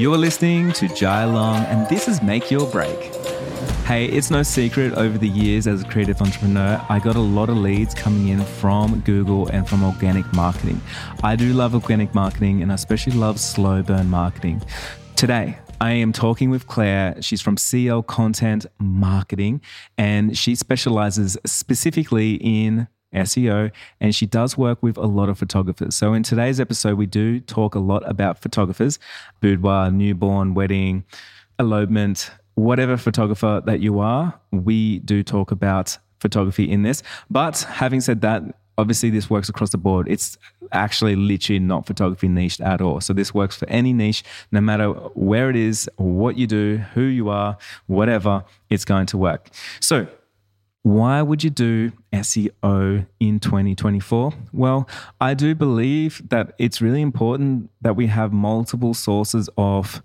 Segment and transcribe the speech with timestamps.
[0.00, 3.14] You're listening to Jai Long, and this is Make Your Break.
[3.84, 7.50] Hey, it's no secret over the years as a creative entrepreneur, I got a lot
[7.50, 10.80] of leads coming in from Google and from organic marketing.
[11.22, 14.62] I do love organic marketing and I especially love slow burn marketing.
[15.16, 17.20] Today, I am talking with Clare.
[17.20, 19.60] She's from CL Content Marketing
[19.98, 25.94] and she specializes specifically in SEO, and she does work with a lot of photographers.
[25.94, 28.98] So, in today's episode, we do talk a lot about photographers
[29.40, 31.04] boudoir, newborn, wedding,
[31.58, 37.02] elopement, whatever photographer that you are, we do talk about photography in this.
[37.30, 38.42] But having said that,
[38.78, 40.08] obviously this works across the board.
[40.08, 40.38] It's
[40.72, 43.00] actually literally not photography niched at all.
[43.00, 47.02] So this works for any niche, no matter where it is, what you do, who
[47.02, 47.56] you are,
[47.86, 49.48] whatever, it's going to work.
[49.80, 50.06] So
[50.82, 54.32] why would you do SEO in 2024?
[54.52, 54.88] Well,
[55.20, 60.02] I do believe that it's really important that we have multiple sources of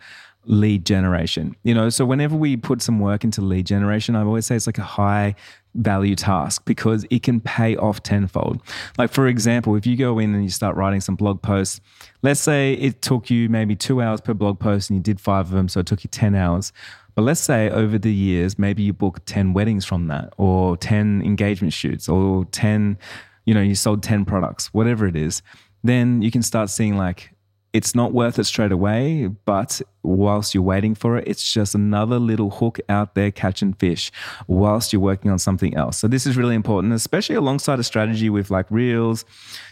[0.47, 1.55] lead generation.
[1.63, 4.67] You know, so whenever we put some work into lead generation, I always say it's
[4.67, 5.35] like a high
[5.73, 8.61] value task because it can pay off tenfold.
[8.97, 11.81] Like, for example, if you go in and you start writing some blog posts,
[12.21, 15.47] let's say it took you maybe two hours per blog post and you did five
[15.47, 16.71] of them, so it took you 10 hours.
[17.15, 21.21] But let's say over the years, maybe you booked 10 weddings from that, or 10
[21.23, 22.97] engagement shoots, or 10,
[23.45, 25.41] you know, you sold 10 products, whatever it is.
[25.83, 27.31] Then you can start seeing like,
[27.71, 32.19] it's not worth it straight away, but whilst you're waiting for it, it's just another
[32.19, 34.13] little hook out there catching fish
[34.47, 35.97] whilst you're working on something else.
[35.97, 39.25] So this is really important, especially alongside a strategy with like Reels,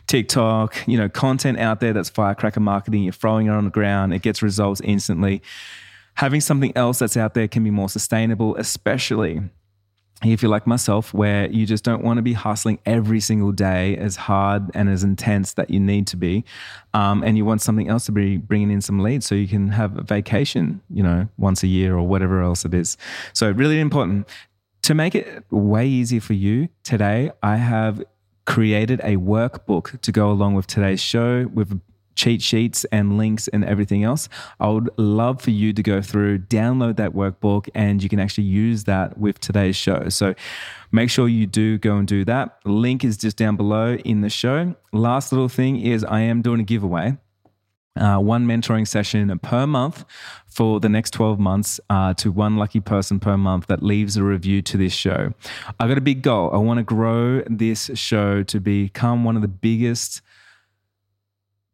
[0.07, 3.03] TikTok, you know, content out there that's firecracker marketing.
[3.03, 5.41] You're throwing it on the ground, it gets results instantly
[6.16, 9.42] having something else that's out there can be more sustainable, especially
[10.23, 13.97] if you're like myself, where you just don't want to be hustling every single day
[13.97, 16.45] as hard and as intense that you need to be,
[16.94, 19.68] um, and you want something else to be bringing in some leads so you can
[19.69, 22.96] have a vacation, you know, once a year or whatever else it is.
[23.34, 24.29] So really important
[24.84, 27.31] to make it way easier for you today.
[27.41, 28.02] I have
[28.46, 31.81] created a workbook to go along with today's show with
[32.16, 34.29] cheat sheets and links and everything else.
[34.59, 38.46] I would love for you to go through, download that workbook, and you can actually
[38.46, 40.09] use that with today's show.
[40.09, 40.34] So
[40.91, 42.59] make sure you do go and do that.
[42.66, 44.75] Link is just down below in the show.
[44.91, 47.18] Last little thing is I am doing a giveaway.
[47.96, 50.03] Uh, one mentoring session per month
[50.47, 54.23] for the next 12 months uh, to one lucky person per month that leaves a
[54.23, 55.31] review to this show.
[55.79, 56.50] I've got a big goal.
[56.52, 60.22] I want to grow this show to become one of the biggest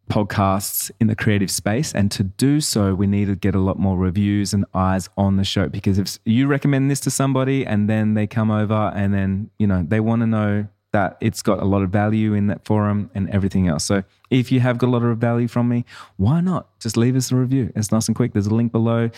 [0.09, 1.94] podcasts in the creative space.
[1.94, 5.38] And to do so, we need to get a lot more reviews and eyes on
[5.38, 5.70] the show.
[5.70, 9.68] Because if you recommend this to somebody and then they come over and then, you
[9.68, 13.12] know, they want to know that it's got a lot of value in that forum
[13.14, 13.84] and everything else.
[13.84, 15.86] So if you have got a lot of value from me,
[16.18, 17.72] why not just leave us a review?
[17.75, 18.34] It's nice and quick.
[18.34, 19.12] There's a link below.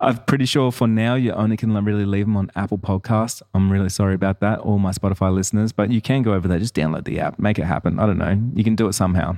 [0.00, 3.42] I'm pretty sure for now you only can really leave them on Apple Podcasts.
[3.52, 6.58] I'm really sorry about that, all my Spotify listeners, but you can go over there,
[6.58, 7.98] just download the app, make it happen.
[7.98, 8.40] I don't know.
[8.54, 9.36] You can do it somehow.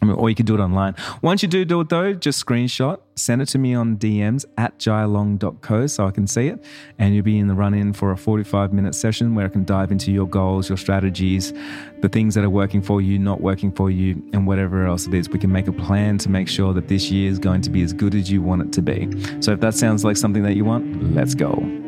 [0.00, 0.96] I mean, or you can do it online.
[1.20, 4.78] Once you do do it though, just screenshot, send it to me on DMs at
[4.78, 6.64] jailong.co so I can see it.
[6.98, 9.64] And you'll be in the run in for a 45 minute session where I can
[9.64, 11.52] dive into your goals, your strategies,
[12.00, 15.14] the things that are working for you, not working for you, and whatever else it
[15.14, 15.28] is.
[15.28, 17.82] We can make a plan to make sure that this year is going to be
[17.82, 19.08] as good as you want it to be.
[19.40, 21.81] So if that sounds like something that you want, let's go.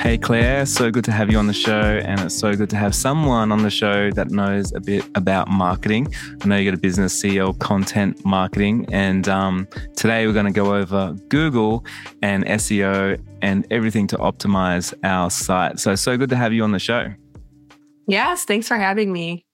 [0.00, 2.00] Hey, Clare, so good to have you on the show.
[2.02, 5.48] And it's so good to have someone on the show that knows a bit about
[5.48, 6.12] marketing.
[6.40, 8.86] I know you got a business, CL, Content Marketing.
[8.90, 11.84] And um, today we're going to go over Google
[12.22, 15.78] and SEO and everything to optimize our site.
[15.78, 17.12] So, so good to have you on the show.
[18.06, 19.44] Yes, thanks for having me.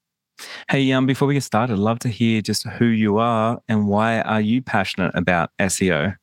[0.71, 3.89] Hey, um, before we get started, I'd love to hear just who you are and
[3.89, 6.15] why are you passionate about SEO?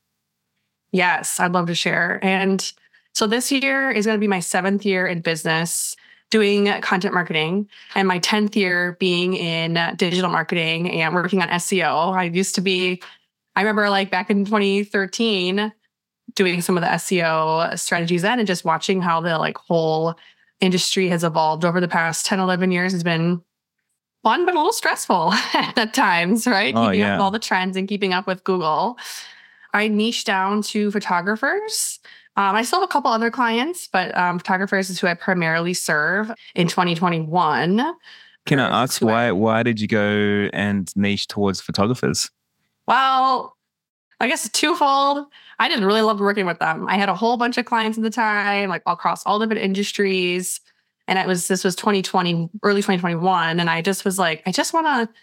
[0.94, 2.20] Yes, I'd love to share.
[2.24, 2.72] And
[3.14, 5.96] so this year is going to be my seventh year in business
[6.34, 12.12] doing content marketing and my 10th year being in digital marketing and working on SEO.
[12.12, 13.04] I used to be,
[13.56, 15.72] I remember like back in 2013
[16.34, 20.16] doing some of the SEO strategies then and just watching how the like whole
[20.60, 23.40] industry has evolved over the past 10, 11 years has been
[24.24, 26.74] fun, but a little stressful at times, right?
[26.76, 27.14] Oh, keeping yeah.
[27.14, 28.98] up with all the trends and keeping up with Google.
[29.72, 32.00] I niche down to photographers
[32.36, 35.74] um, I still have a couple other clients, but um, photographers is who I primarily
[35.74, 37.94] serve in 2021.
[38.46, 39.32] Can I ask why?
[39.32, 42.30] Why did you go and niche towards photographers?
[42.88, 43.56] Well,
[44.20, 45.28] I guess twofold.
[45.60, 46.88] I didn't really love working with them.
[46.88, 50.60] I had a whole bunch of clients at the time, like across all different industries,
[51.08, 54.74] and it was this was 2020, early 2021, and I just was like, I just
[54.74, 55.14] want to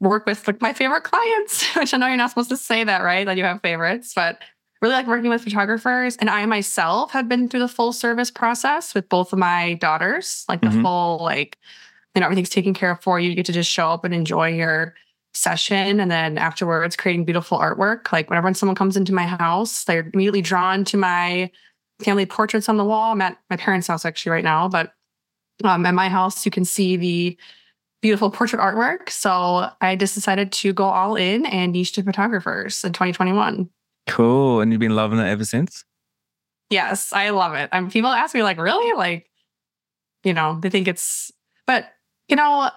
[0.00, 3.02] work with like my favorite clients, which I know you're not supposed to say that,
[3.02, 3.26] right?
[3.26, 4.38] That you have favorites, but
[4.80, 6.16] really like working with photographers.
[6.16, 10.44] And I myself have been through the full service process with both of my daughters,
[10.48, 10.82] like the mm-hmm.
[10.82, 11.58] full, like,
[12.14, 13.30] you know, everything's taken care of for you.
[13.30, 14.94] You get to just show up and enjoy your
[15.34, 16.00] session.
[16.00, 18.12] And then afterwards, creating beautiful artwork.
[18.12, 21.50] Like whenever someone comes into my house, they're immediately drawn to my
[22.02, 23.12] family portraits on the wall.
[23.12, 24.92] I'm at my parents' house actually right now, but
[25.64, 27.36] um, at my house, you can see the
[28.00, 29.10] beautiful portrait artwork.
[29.10, 33.68] So I just decided to go all in and niche to photographers in 2021.
[34.08, 34.60] Cool.
[34.60, 35.84] And you've been loving it ever since?
[36.70, 37.68] Yes, I love it.
[37.72, 38.96] I people ask me, like, really?
[38.96, 39.30] Like,
[40.24, 41.30] you know, they think it's,
[41.66, 41.86] but,
[42.28, 42.70] you know,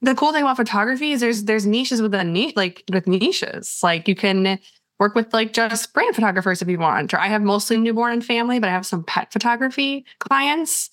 [0.00, 3.80] the cool thing about photography is there's there's niches within niche like with niches.
[3.82, 4.58] Like you can
[4.98, 7.14] work with like just brand photographers if you want.
[7.14, 10.90] Or I have mostly newborn and family, but I have some pet photography clients.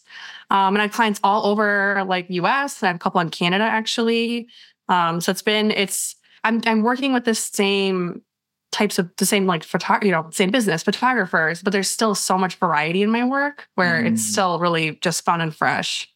[0.51, 2.81] Um, and I have clients all over like US.
[2.81, 4.47] and I have a couple in Canada actually.
[4.89, 8.21] Um, so it's been it's I'm I'm working with the same
[8.75, 12.37] types of the same like photo you know same business photographers, but there's still so
[12.37, 14.11] much variety in my work where mm.
[14.11, 16.11] it's still really just fun and fresh.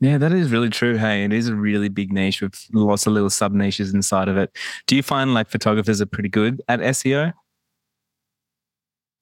[0.00, 0.96] Yeah, that is really true.
[0.96, 4.36] Hey, it is a really big niche with lots of little sub niches inside of
[4.36, 4.56] it.
[4.86, 7.32] Do you find like photographers are pretty good at SEO?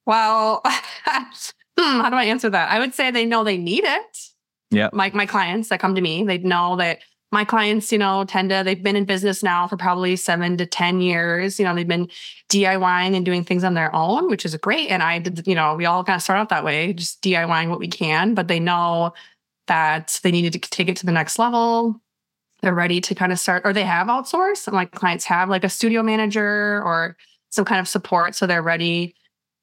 [0.07, 1.23] Well, hmm,
[1.77, 2.71] how do I answer that?
[2.71, 4.19] I would say they know they need it.
[4.71, 4.89] Yeah.
[4.93, 7.01] Like my clients that come to me, they know that
[7.33, 10.67] my clients, you know, tend to, they've been in business now for probably seven to
[10.67, 11.59] 10 years.
[11.59, 12.09] You know, they've been
[12.49, 14.89] DIYing and doing things on their own, which is great.
[14.89, 17.71] And I did, you know, we all kind of start out that way, just DIYing
[17.71, 19.13] what we can, but they know
[19.69, 22.01] that they needed to take it to the next level.
[22.63, 24.67] They're ready to kind of start, or they have outsourced.
[24.67, 27.17] And like clients have like a studio manager or
[27.51, 28.35] some kind of support.
[28.35, 29.15] So they're ready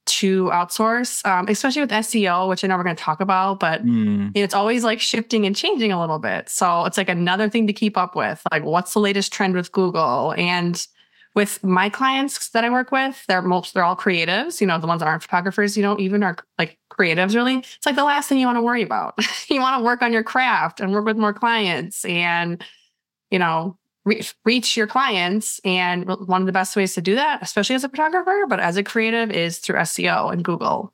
[0.07, 3.85] to outsource, um, especially with SEO, which I know we're going to talk about, but
[3.85, 4.31] mm.
[4.33, 6.49] it's always like shifting and changing a little bit.
[6.49, 8.41] So it's like another thing to keep up with.
[8.51, 10.33] Like, what's the latest trend with Google?
[10.37, 10.85] And
[11.37, 14.59] with my clients that I work with, they're most they're all creatives.
[14.59, 17.35] You know, the ones that aren't photographers, you know, even are like creatives.
[17.35, 19.13] Really, it's like the last thing you want to worry about.
[19.47, 22.63] you want to work on your craft and work with more clients, and
[23.29, 23.77] you know,
[24.45, 25.59] reach, your clients.
[25.63, 28.77] And one of the best ways to do that, especially as a photographer, but as
[28.77, 30.93] a creative, is through SEO and Google.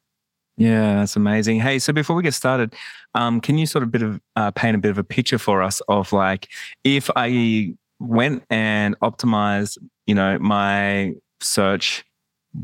[0.57, 1.59] Yeah, that's amazing.
[1.59, 2.75] Hey, so before we get started,
[3.15, 5.63] um, can you sort of bit of uh, paint a bit of a picture for
[5.63, 6.49] us of like
[6.83, 12.03] if I went and optimized, you know, my search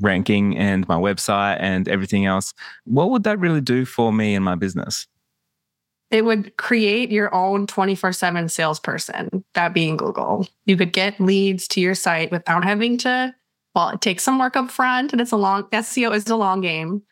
[0.02, 2.54] ranking and my website and everything else,
[2.86, 5.08] what would that really do for me and my business?
[6.12, 10.48] It would create your own 24 7 salesperson, that being Google.
[10.66, 13.36] You could get leads to your site without having to,
[13.76, 16.62] well, it takes some work up front and it's a long, SEO is a long
[16.62, 17.04] game.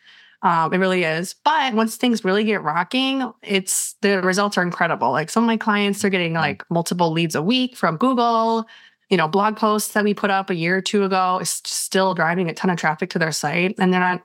[0.43, 1.35] Um, it really is.
[1.43, 5.11] But once things really get rocking, it's the results are incredible.
[5.11, 8.65] Like some of my clients are getting like multiple leads a week from Google.
[9.09, 12.13] You know, blog posts that we put up a year or two ago is still
[12.13, 13.75] driving a ton of traffic to their site.
[13.79, 14.23] And they're not,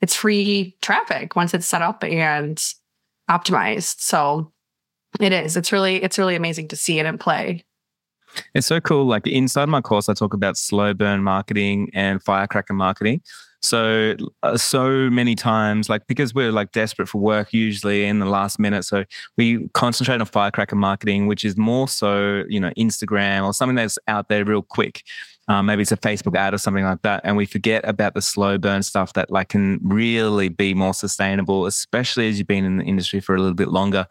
[0.00, 2.62] it's free traffic once it's set up and
[3.30, 4.00] optimized.
[4.00, 4.52] So
[5.20, 5.56] it is.
[5.56, 7.64] It's really, it's really amazing to see it in play.
[8.54, 9.06] It's so cool.
[9.06, 13.22] Like inside my course, I talk about slow burn marketing and firecracker marketing.
[13.62, 18.26] So, uh, so many times, like because we're like desperate for work usually in the
[18.26, 18.84] last minute.
[18.84, 19.04] So
[19.36, 23.98] we concentrate on firecracker marketing, which is more so, you know, Instagram or something that's
[24.08, 25.02] out there real quick.
[25.50, 27.22] Um, maybe it's a Facebook ad or something like that.
[27.24, 31.66] And we forget about the slow burn stuff that like can really be more sustainable,
[31.66, 34.06] especially as you've been in the industry for a little bit longer.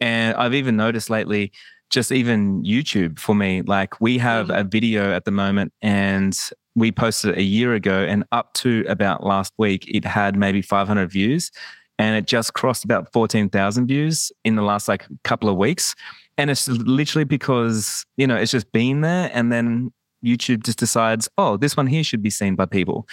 [0.00, 1.52] And I've even noticed lately,
[1.90, 4.58] just even YouTube for me, like we have mm.
[4.58, 6.36] a video at the moment and
[6.74, 10.60] we posted it a year ago, and up to about last week, it had maybe
[10.60, 11.52] 500 views,
[12.00, 15.94] and it just crossed about 14,000 views in the last like couple of weeks.
[16.36, 19.92] And it's literally because you know it's just been there, and then
[20.24, 23.06] YouTube just decides, oh, this one here should be seen by people,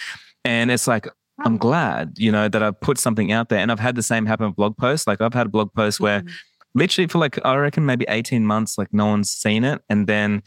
[0.44, 1.08] and it's like.
[1.40, 3.60] I'm glad, you know, that I've put something out there.
[3.60, 5.06] And I've had the same happen with blog posts.
[5.06, 6.34] Like I've had a blog post where mm-hmm.
[6.74, 9.80] literally for like, I reckon maybe 18 months, like no one's seen it.
[9.88, 10.42] And then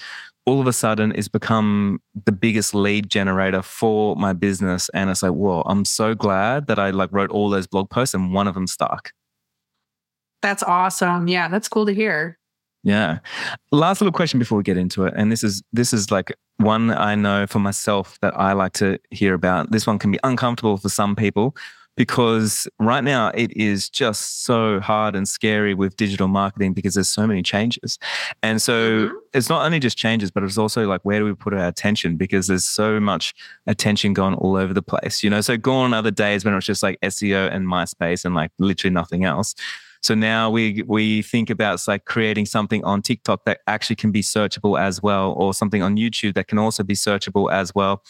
[0.45, 4.89] all of a sudden it's become the biggest lead generator for my business.
[4.89, 8.13] And it's like, whoa, I'm so glad that I like wrote all those blog posts
[8.13, 9.13] and one of them stuck.
[10.41, 11.29] That's awesome.
[11.29, 12.37] Yeah, that's cool to hear.
[12.83, 13.19] Yeah.
[13.71, 15.13] Last little question before we get into it.
[15.15, 18.99] And this is this is like one I know for myself that I like to
[19.11, 19.71] hear about.
[19.71, 21.55] This one can be uncomfortable for some people
[21.97, 27.09] because right now it is just so hard and scary with digital marketing because there's
[27.09, 27.99] so many changes.
[28.41, 29.15] And so mm-hmm.
[29.33, 32.15] it's not only just changes, but it's also like where do we put our attention
[32.15, 33.33] because there's so much
[33.67, 35.41] attention gone all over the place, you know?
[35.41, 38.51] So gone on other days when it was just like SEO and MySpace and like
[38.57, 39.53] literally nothing else.
[40.01, 44.21] So now we we think about like creating something on TikTok that actually can be
[44.21, 48.03] searchable as well, or something on YouTube that can also be searchable as well.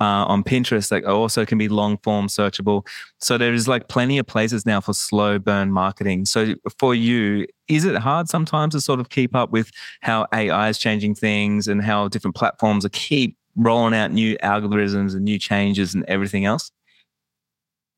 [0.00, 2.86] Uh, on Pinterest that also can be long form searchable.
[3.18, 6.26] So there is like plenty of places now for slow burn marketing.
[6.26, 9.70] So for you, is it hard sometimes to sort of keep up with
[10.02, 15.14] how AI is changing things and how different platforms are keep rolling out new algorithms
[15.14, 16.70] and new changes and everything else?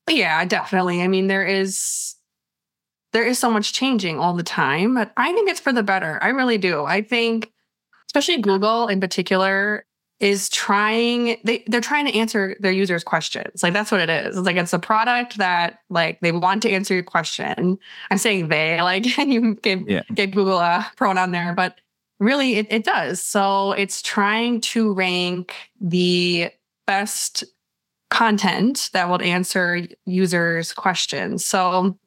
[0.09, 1.01] Yeah, definitely.
[1.01, 2.15] I mean, there is
[3.13, 6.19] there is so much changing all the time, but I think it's for the better.
[6.21, 6.83] I really do.
[6.85, 7.51] I think
[8.07, 9.85] especially Google in particular
[10.19, 14.37] is trying they they're trying to answer their users questions like that's what it is
[14.37, 17.75] it's like it's a product that like they want to answer your question
[18.11, 20.03] i'm saying they like you give, yeah.
[20.13, 21.79] give google a pronoun there but
[22.19, 26.51] really it, it does so it's trying to rank the
[26.85, 27.43] best
[28.11, 31.43] content that will answer users' questions.
[31.43, 31.97] So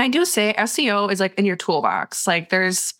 [0.00, 2.26] I do say SEO is like in your toolbox.
[2.26, 2.94] Like there's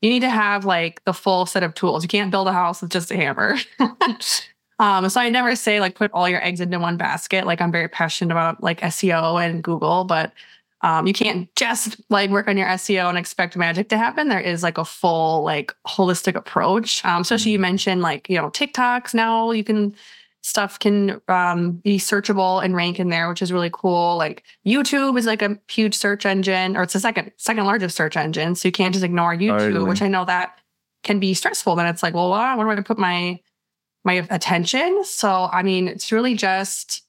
[0.00, 2.02] you need to have like the full set of tools.
[2.02, 3.56] You can't build a house with just a hammer.
[4.78, 7.46] um, so I never say like put all your eggs into one basket.
[7.46, 10.32] Like I'm very passionate about like SEO and Google, but
[10.82, 14.28] um, you can't just like work on your SEO and expect magic to happen.
[14.28, 17.04] There is like a full like holistic approach.
[17.04, 17.62] Um, especially you mm-hmm.
[17.62, 19.94] mentioned like you know TikToks now you can
[20.42, 24.16] stuff can um, be searchable and rank in there, which is really cool.
[24.16, 28.16] Like YouTube is like a huge search engine, or it's the second second largest search
[28.16, 29.88] engine, so you can't just ignore YouTube, totally.
[29.88, 30.58] which I know that
[31.02, 31.76] can be stressful.
[31.76, 33.40] Then it's like, well, where do I put my
[34.04, 35.04] my attention?
[35.04, 37.02] So I mean, it's really just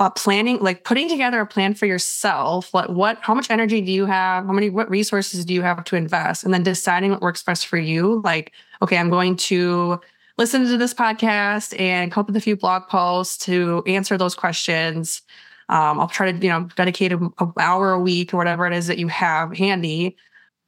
[0.00, 2.74] uh, planning, like putting together a plan for yourself.
[2.74, 4.44] Like what, how much energy do you have?
[4.44, 6.44] How many, what resources do you have to invest?
[6.44, 8.20] And then deciding what works best for you.
[8.24, 10.00] Like, okay, I'm going to
[10.36, 14.34] listen to this podcast and come up with a few blog posts to answer those
[14.34, 15.22] questions.
[15.68, 18.86] Um, I'll try to, you know, dedicate an hour a week or whatever it is
[18.88, 20.16] that you have handy,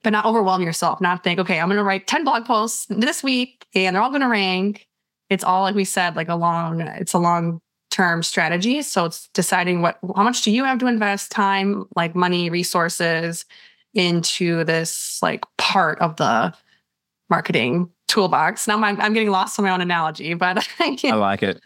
[0.03, 1.01] but not overwhelm yourself.
[1.01, 4.11] Not think, okay, I'm going to write 10 blog posts this week and they're all
[4.11, 4.87] going to rank.
[5.29, 8.83] It's all, like we said, like a long, it's a long term strategy.
[8.83, 13.45] So it's deciding what, how much do you have to invest time, like money, resources
[13.95, 16.55] into this like part of the
[17.29, 18.67] marketing toolbox.
[18.67, 21.61] Now I'm, I'm getting lost on my own analogy, but I, I like it.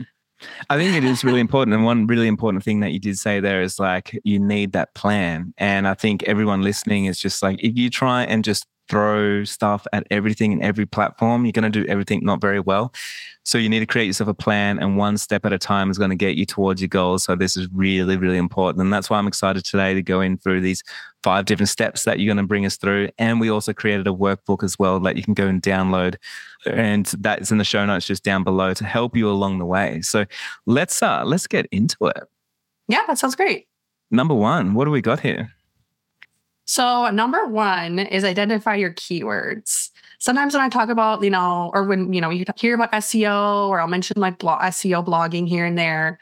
[0.70, 1.74] I think it is really important.
[1.74, 4.94] And one really important thing that you did say there is like you need that
[4.94, 5.52] plan.
[5.58, 9.86] And I think everyone listening is just like, if you try and just throw stuff
[9.94, 12.92] at everything and every platform, you're going to do everything not very well.
[13.44, 15.96] So you need to create yourself a plan, and one step at a time is
[15.96, 17.22] going to get you towards your goals.
[17.22, 18.82] So this is really, really important.
[18.82, 20.82] And that's why I'm excited today to go in through these
[21.22, 23.08] five different steps that you're going to bring us through.
[23.16, 26.16] And we also created a workbook as well that you can go and download.
[26.66, 30.02] And that's in the show notes just down below to help you along the way.
[30.02, 30.26] So
[30.66, 32.22] let's uh let's get into it.
[32.88, 33.66] Yeah, that sounds great.
[34.10, 35.50] Number one, what do we got here?
[36.70, 39.90] So, number one is identify your keywords.
[40.20, 43.68] Sometimes when I talk about, you know, or when, you know, you hear about SEO
[43.68, 46.20] or I'll mention like blog, SEO blogging here and there.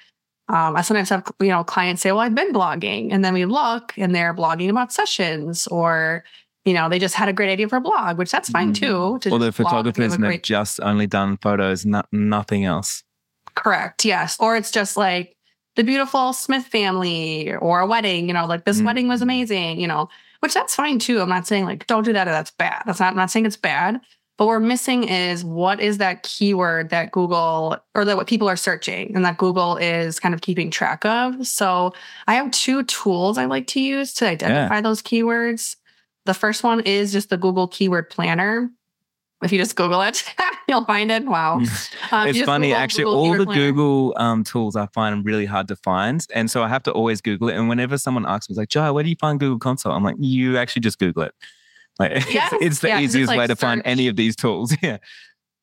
[0.48, 3.12] Um, I sometimes have, you know, clients say, well, I've been blogging.
[3.12, 6.24] And then we look and they're blogging about sessions or,
[6.64, 9.20] you know, they just had a great idea for a blog, which that's fine mm.
[9.20, 9.30] too.
[9.30, 10.44] or the photographers have great...
[10.44, 13.04] just only done photos, not, nothing else.
[13.54, 14.02] Correct.
[14.06, 14.38] Yes.
[14.40, 15.36] Or it's just like
[15.76, 18.86] the beautiful Smith family or a wedding, you know, like this mm.
[18.86, 20.08] wedding was amazing, you know
[20.40, 21.20] which that's fine too.
[21.20, 22.82] I'm not saying like don't do that or that's bad.
[22.86, 24.00] That's not I'm not saying it's bad.
[24.36, 28.48] But what we're missing is what is that keyword that Google or that what people
[28.48, 31.44] are searching and that Google is kind of keeping track of.
[31.44, 31.92] So
[32.28, 34.80] I have two tools I like to use to identify yeah.
[34.80, 35.74] those keywords.
[36.24, 38.70] The first one is just the Google Keyword Planner.
[39.42, 40.24] If you just Google it,
[40.68, 41.24] you'll find it.
[41.24, 41.60] Wow.
[42.10, 43.60] Um, it's funny, Google, actually, Google all the Planner.
[43.60, 46.26] Google um, tools I find really hard to find.
[46.34, 47.56] And so I have to always Google it.
[47.56, 49.92] And whenever someone asks me, like, Jai, where do you find Google Console?
[49.92, 51.34] I'm like, you actually just Google it.
[51.98, 52.52] Like, yes.
[52.54, 53.60] it's, it's, the yeah, easiest like way to search.
[53.60, 54.74] find any of these tools.
[54.82, 54.98] Yeah.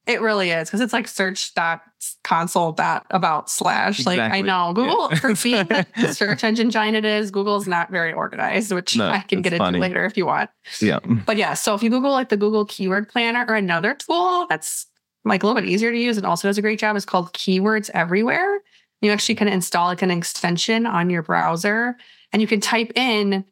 [0.08, 1.82] It really is because it's like search dot
[2.24, 4.00] console dot about slash.
[4.00, 4.18] Exactly.
[4.18, 5.18] Like I know Google yeah.
[5.18, 9.20] for being the search engine giant it is, Google's not very organized, which no, I
[9.20, 9.78] can get funny.
[9.78, 10.52] into later if you want.
[10.80, 11.00] Yeah.
[11.00, 14.86] But yeah, so if you Google like the Google Keyword Planner or another tool that's
[15.24, 17.34] like a little bit easier to use and also does a great job, is called
[17.34, 18.62] Keywords Everywhere.
[19.02, 21.98] You actually can install like an extension on your browser
[22.32, 23.44] and you can type in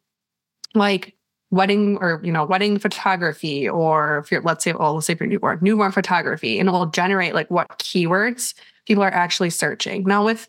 [0.74, 1.16] like
[1.54, 5.26] wedding or you know wedding photography or if you're let's say oh let's say for
[5.26, 8.54] newborn newborn photography and it will generate like what keywords
[8.86, 10.02] people are actually searching.
[10.04, 10.48] Now with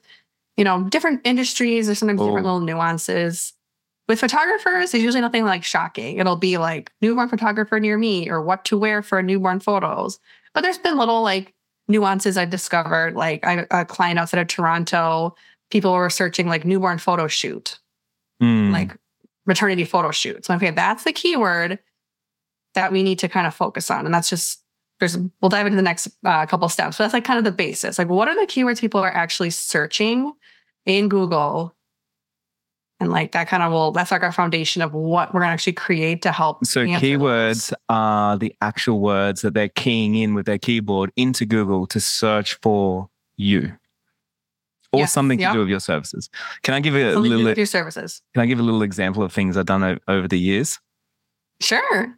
[0.57, 2.25] you know different industries there's sometimes oh.
[2.25, 3.53] different little nuances.
[4.07, 6.17] With photographers there's usually nothing like shocking.
[6.17, 10.19] It'll be like newborn photographer near me or what to wear for newborn photos.
[10.53, 11.53] But there's been little like
[11.87, 15.35] nuances i've discovered like I, a client outside of toronto
[15.69, 17.77] people were searching like newborn photo shoot.
[18.41, 18.71] Mm.
[18.71, 18.97] like
[19.45, 20.45] maternity photo shoot.
[20.45, 21.79] So, okay, that's the keyword
[22.73, 24.05] that we need to kind of focus on.
[24.05, 24.61] And that's just,
[24.99, 26.97] there's, we'll dive into the next uh, couple steps.
[26.97, 27.97] But that's like kind of the basis.
[27.97, 30.33] Like, what are the keywords people are actually searching
[30.85, 31.75] in Google?
[32.99, 35.53] And like that kind of will, that's like our foundation of what we're going to
[35.53, 36.65] actually create to help.
[36.65, 37.77] So, keywords those.
[37.89, 42.55] are the actual words that they're keying in with their keyboard into Google to search
[42.61, 43.73] for you
[44.95, 46.29] or yes, something to do with your services.
[46.63, 48.21] Can I give a something little your services?
[48.33, 50.79] Can I give a little example of things I've done o- over the years?
[51.61, 52.17] Sure.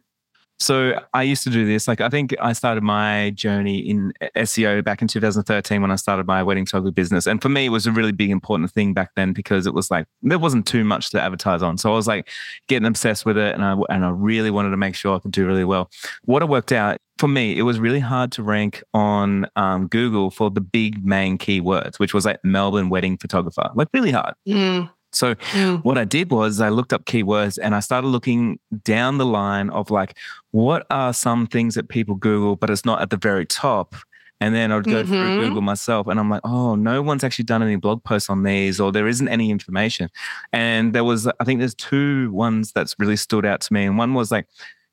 [0.60, 1.86] So I used to do this.
[1.86, 6.26] Like I think I started my journey in SEO back in 2013 when I started
[6.26, 7.26] my wedding photography business.
[7.26, 9.88] And for me, it was a really big important thing back then because it was
[9.88, 11.78] like there wasn't too much to advertise on.
[11.78, 12.28] So I was like
[12.66, 15.30] getting obsessed with it, and I and I really wanted to make sure I could
[15.30, 15.90] do really well.
[16.24, 20.30] What I worked out for me, it was really hard to rank on um, Google
[20.30, 24.34] for the big main keywords, which was like Melbourne wedding photographer, like really hard.
[24.46, 24.90] Mm.
[25.12, 25.82] So mm.
[25.84, 29.70] what I did was I looked up keywords and I started looking down the line
[29.70, 30.16] of like
[30.50, 33.94] what are some things that people Google, but it's not at the very top.
[34.40, 35.12] And then I'd go mm-hmm.
[35.12, 38.44] through Google myself and I'm like, oh, no one's actually done any blog posts on
[38.44, 40.08] these, or there isn't any information.
[40.52, 43.84] And there was, I think there's two ones that's really stood out to me.
[43.84, 44.46] And one was like,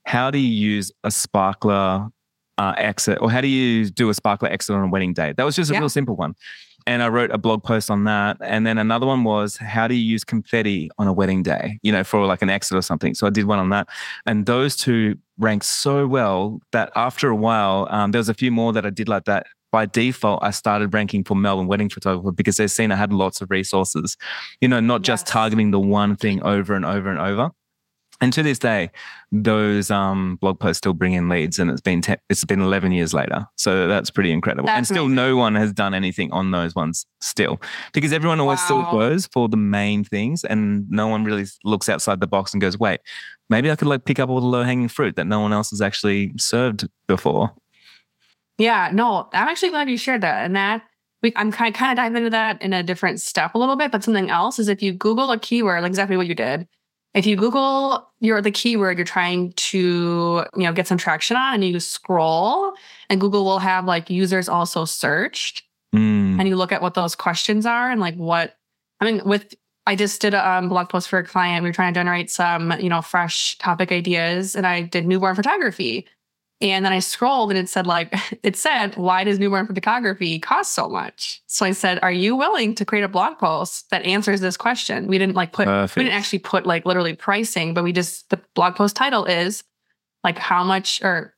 [0.05, 2.07] how do you use a sparkler
[2.57, 5.33] uh, exit, or how do you do a sparkler exit on a wedding day?
[5.35, 5.79] That was just a yeah.
[5.79, 6.35] real simple one
[6.87, 8.37] and I wrote a blog post on that.
[8.41, 11.91] And then another one was how do you use confetti on a wedding day, you
[11.91, 13.15] know, for like an exit or something.
[13.15, 13.87] So I did one on that.
[14.25, 18.51] And those two ranked so well that after a while, um, there was a few
[18.51, 19.47] more that I did like that.
[19.71, 23.41] By default, I started ranking for Melbourne wedding photographer because they've seen I had lots
[23.41, 24.15] of resources,
[24.61, 27.51] you know, not just targeting the one thing over and over and over.
[28.21, 28.91] And to this day,
[29.31, 32.93] those um, blog posts still bring in leads, and it's been te- it's been eleven
[32.93, 33.45] years later.
[33.57, 34.67] So that's pretty incredible.
[34.67, 35.15] That's and still, amazing.
[35.15, 37.61] no one has done anything on those ones still,
[37.93, 38.65] because everyone always wow.
[38.65, 42.61] still goes for the main things, and no one really looks outside the box and
[42.61, 43.01] goes, "Wait,
[43.49, 45.71] maybe I could like pick up all the low hanging fruit that no one else
[45.71, 47.53] has actually served before."
[48.57, 50.83] Yeah, no, I'm actually glad you shared that, and that
[51.21, 53.75] we, I'm kind of, kind of diving into that in a different step a little
[53.75, 53.91] bit.
[53.91, 56.65] But something else is if you Google a keyword, like exactly what you did
[57.15, 61.55] if you Google your the keyword you're trying to, you know, get some traction on
[61.55, 62.73] and you scroll
[63.09, 65.63] and Google will have like users also searched
[65.95, 66.39] mm.
[66.39, 68.57] and you look at what those questions are and like what
[68.99, 69.55] I mean with
[69.87, 71.63] I just did a um, blog post for a client.
[71.63, 75.35] We were trying to generate some, you know, fresh topic ideas and I did newborn
[75.35, 76.07] photography.
[76.61, 78.13] And then I scrolled and it said, like,
[78.43, 81.41] it said, why does newborn photography cost so much?
[81.47, 85.07] So I said, are you willing to create a blog post that answers this question?
[85.07, 85.97] We didn't like put, Perfect.
[85.97, 89.63] we didn't actually put like literally pricing, but we just, the blog post title is
[90.23, 91.33] like how much or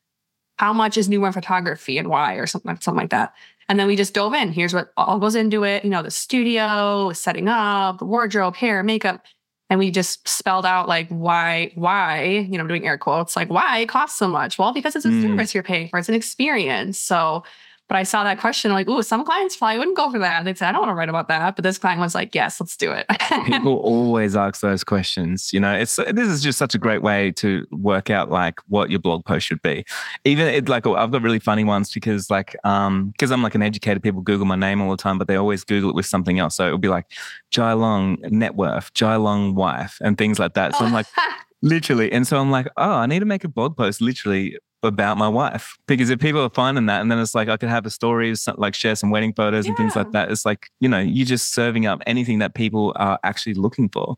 [0.58, 3.34] how much is newborn photography and why or something, something like that.
[3.70, 4.52] And then we just dove in.
[4.52, 5.84] Here's what all goes into it.
[5.84, 9.24] You know, the studio, setting up, the wardrobe, hair, makeup
[9.70, 13.50] and we just spelled out like why why you know I'm doing air quotes like
[13.50, 15.22] why it costs so much well because it's a mm.
[15.22, 17.44] service you're paying for it's an experience so
[17.88, 20.44] but I saw that question, like, ooh, some clients probably wouldn't go for that.
[20.44, 21.56] They said, I don't want to write about that.
[21.56, 23.06] But this client was like, yes, let's do it.
[23.46, 25.54] People always ask those questions.
[25.54, 28.90] You know, it's this is just such a great way to work out like what
[28.90, 29.86] your blog post should be.
[30.26, 33.64] Even it, like I've got really funny ones because like um because I'm like an
[33.64, 36.40] educator, people Google my name all the time, but they always Google it with something
[36.40, 36.56] else.
[36.56, 37.06] So it'll be like
[37.52, 40.76] Jai Long net worth, Jai Long wife, and things like that.
[40.76, 41.08] So I'm like
[41.64, 44.56] literally and so i'm like oh i need to make a blog post literally
[44.88, 47.70] about my wife because if people are finding that and then it's like I could
[47.70, 49.72] have a story like share some wedding photos yeah.
[49.72, 52.94] and things like that it's like you know you're just serving up anything that people
[52.96, 54.18] are actually looking for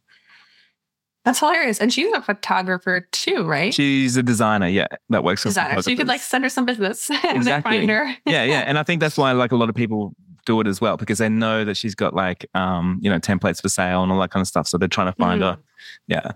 [1.26, 5.82] that's hilarious and she's a photographer too right she's a designer yeah that works designer
[5.82, 7.80] so you could like send her some business and exactly.
[7.80, 10.60] find her yeah yeah and I think that's why like a lot of people do
[10.62, 13.70] it as well because they know that she's got like um you know templates for
[13.70, 15.60] sale and all that kind of stuff so they're trying to find mm-hmm.
[15.60, 15.64] her
[16.08, 16.32] yeah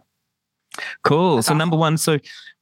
[1.04, 1.58] cool that's so awesome.
[1.58, 2.20] number one so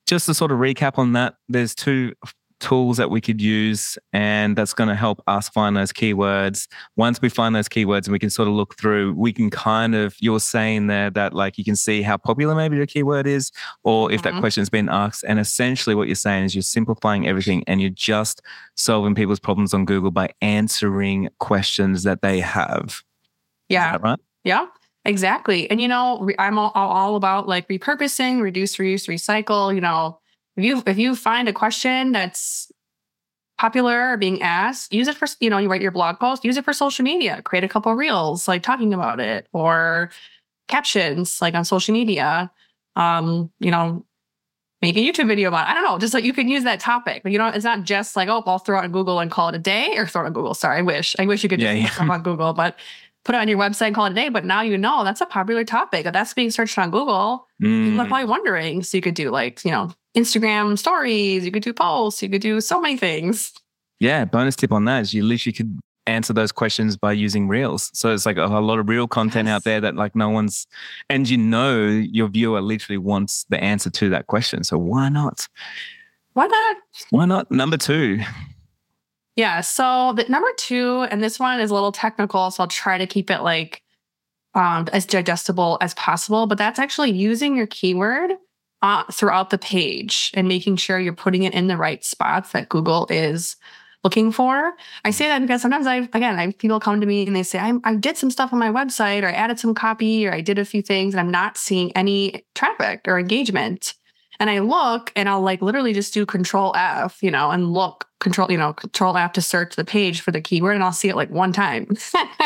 [0.07, 2.13] just to sort of recap on that, there's two
[2.61, 6.67] tools that we could use and that's going to help us find those keywords.
[6.95, 9.95] Once we find those keywords and we can sort of look through we can kind
[9.95, 13.51] of you're saying there that like you can see how popular maybe the keyword is
[13.83, 14.35] or if mm-hmm.
[14.35, 17.89] that question's been asked and essentially what you're saying is you're simplifying everything and you're
[17.89, 18.41] just
[18.75, 23.01] solving people's problems on google by answering questions that they have.
[23.69, 23.97] Yeah.
[24.01, 24.19] right?
[24.43, 24.67] Yeah
[25.03, 25.69] Exactly.
[25.71, 29.73] And you know, I'm all, all about like repurposing, reduce, reuse, recycle.
[29.73, 30.19] You know,
[30.55, 32.71] if you if you find a question that's
[33.57, 36.57] popular or being asked, use it for you know, you write your blog post, use
[36.57, 40.11] it for social media, create a couple reels like talking about it or
[40.67, 42.51] captions like on social media.
[42.95, 44.05] Um, you know,
[44.81, 45.71] make a YouTube video about it.
[45.71, 47.23] I don't know, just like you can use that topic.
[47.23, 49.49] But you know, it's not just like, oh, I'll throw it on Google and call
[49.49, 50.53] it a day or throw it on Google.
[50.53, 51.15] Sorry, I wish.
[51.17, 52.11] I wish you could just yeah, yeah.
[52.11, 52.75] on Google, but
[53.23, 54.29] put it on your website and call it a day.
[54.29, 56.05] But now you know that's a popular topic.
[56.11, 57.47] That's being searched on Google.
[57.61, 57.85] Mm.
[57.85, 58.83] People are probably wondering.
[58.83, 62.41] So you could do like, you know, Instagram stories, you could do posts, you could
[62.41, 63.53] do so many things.
[63.99, 67.91] Yeah, bonus tip on that is you literally could answer those questions by using reels.
[67.93, 69.55] So it's like a, a lot of real content Yes.
[69.55, 70.65] out there that like no one's,
[71.09, 74.63] and you know your viewer literally wants the answer to that question.
[74.63, 75.47] So why not?
[76.33, 76.77] Why not?
[77.11, 77.51] Why not?
[77.51, 78.19] Number two.
[79.35, 79.61] Yeah.
[79.61, 83.07] So the number two, and this one is a little technical, so I'll try to
[83.07, 83.81] keep it like
[84.53, 86.47] um, as digestible as possible.
[86.47, 88.31] But that's actually using your keyword
[88.81, 92.69] uh, throughout the page and making sure you're putting it in the right spots that
[92.69, 93.55] Google is
[94.03, 94.73] looking for.
[95.05, 97.59] I say that because sometimes I, again, I people come to me and they say,
[97.59, 100.41] I, I did some stuff on my website, or I added some copy, or I
[100.41, 103.93] did a few things, and I'm not seeing any traffic or engagement.
[104.41, 108.07] And I look and I'll like literally just do control F, you know, and look
[108.19, 111.09] control, you know, control F to search the page for the keyword and I'll see
[111.09, 111.95] it like one time.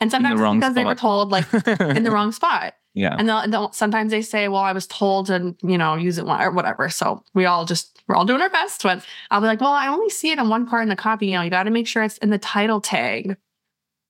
[0.00, 2.72] and sometimes because they were told like in the wrong spot.
[2.94, 3.16] yeah.
[3.18, 6.24] And they'll, they'll sometimes they say, well, I was told to, you know, use it
[6.24, 6.88] one or whatever.
[6.88, 8.82] So we all just, we're all doing our best.
[8.82, 11.26] But I'll be like, well, I only see it in one part in the copy.
[11.26, 13.36] You know, you got to make sure it's in the title tag.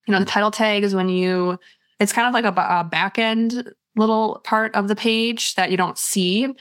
[0.06, 1.58] You know, the title tag is when you,
[1.98, 5.76] it's kind of like a, a back end little part of the page that you
[5.76, 6.54] don't see.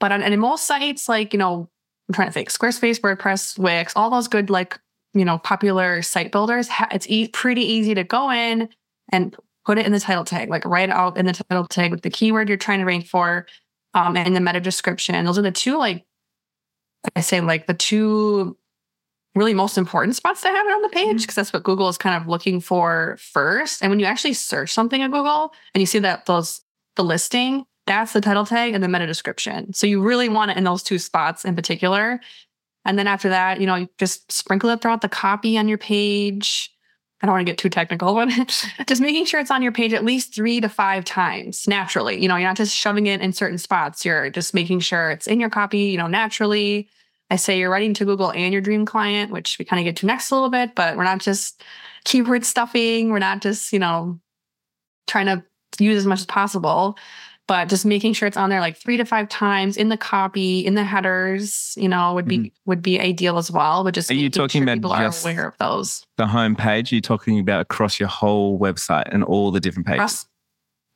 [0.00, 1.68] But on, most sites, like, you know,
[2.08, 4.78] I'm trying to think, Squarespace, WordPress, Wix, all those good, like,
[5.14, 8.68] you know, popular site builders, it's e- pretty easy to go in
[9.10, 12.02] and put it in the title tag, like write out in the title tag with
[12.02, 13.46] the keyword you're trying to rank for,
[13.94, 15.24] um, and the meta description.
[15.24, 16.04] Those are the two, like
[17.16, 18.56] I say, like the two
[19.34, 21.98] really most important spots to have it on the page because that's what Google is
[21.98, 23.82] kind of looking for first.
[23.82, 26.60] And when you actually search something in Google and you see that those
[26.96, 29.72] the listing, that's the title tag and the meta description.
[29.72, 32.20] So you really want it in those two spots in particular.
[32.84, 35.78] And then after that, you know, you just sprinkle it throughout the copy on your
[35.78, 36.70] page.
[37.22, 38.28] I don't want to get too technical, but
[38.86, 42.20] just making sure it's on your page at least three to five times naturally.
[42.20, 44.04] You know, you're not just shoving it in certain spots.
[44.04, 46.88] You're just making sure it's in your copy, you know, naturally.
[47.30, 49.96] I say you're writing to Google and your dream client, which we kind of get
[49.98, 51.62] to next a little bit, but we're not just
[52.04, 53.10] keyword stuffing.
[53.10, 54.20] We're not just, you know,
[55.06, 55.42] trying to
[55.82, 56.98] use as much as possible,
[57.46, 60.60] but just making sure it's on there like three to five times in the copy,
[60.60, 63.84] in the headers, you know, would be would be ideal as well.
[63.84, 66.06] But just Are you talking sure about people are aware of those.
[66.16, 69.98] The home page, you're talking about across your whole website and all the different pages.
[69.98, 70.26] across,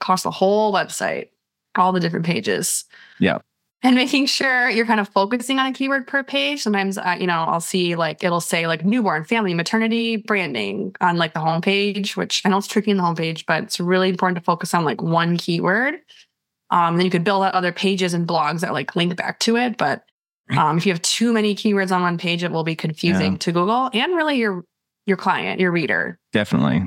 [0.00, 1.28] across the whole website,
[1.76, 2.84] all the different pages.
[3.18, 3.38] Yeah.
[3.82, 6.62] And making sure you're kind of focusing on a keyword per page.
[6.62, 11.16] Sometimes, uh, you know, I'll see like it'll say like newborn, family, maternity, branding on
[11.16, 14.38] like the homepage, which I know it's tricky in the homepage, but it's really important
[14.38, 16.00] to focus on like one keyword.
[16.70, 19.56] Um, then you could build out other pages and blogs that like link back to
[19.56, 19.76] it.
[19.78, 20.02] But
[20.56, 23.38] um, if you have too many keywords on one page, it will be confusing Yeah.
[23.38, 24.64] to Google and really your
[25.06, 26.18] your client, your reader.
[26.32, 26.82] Definitely.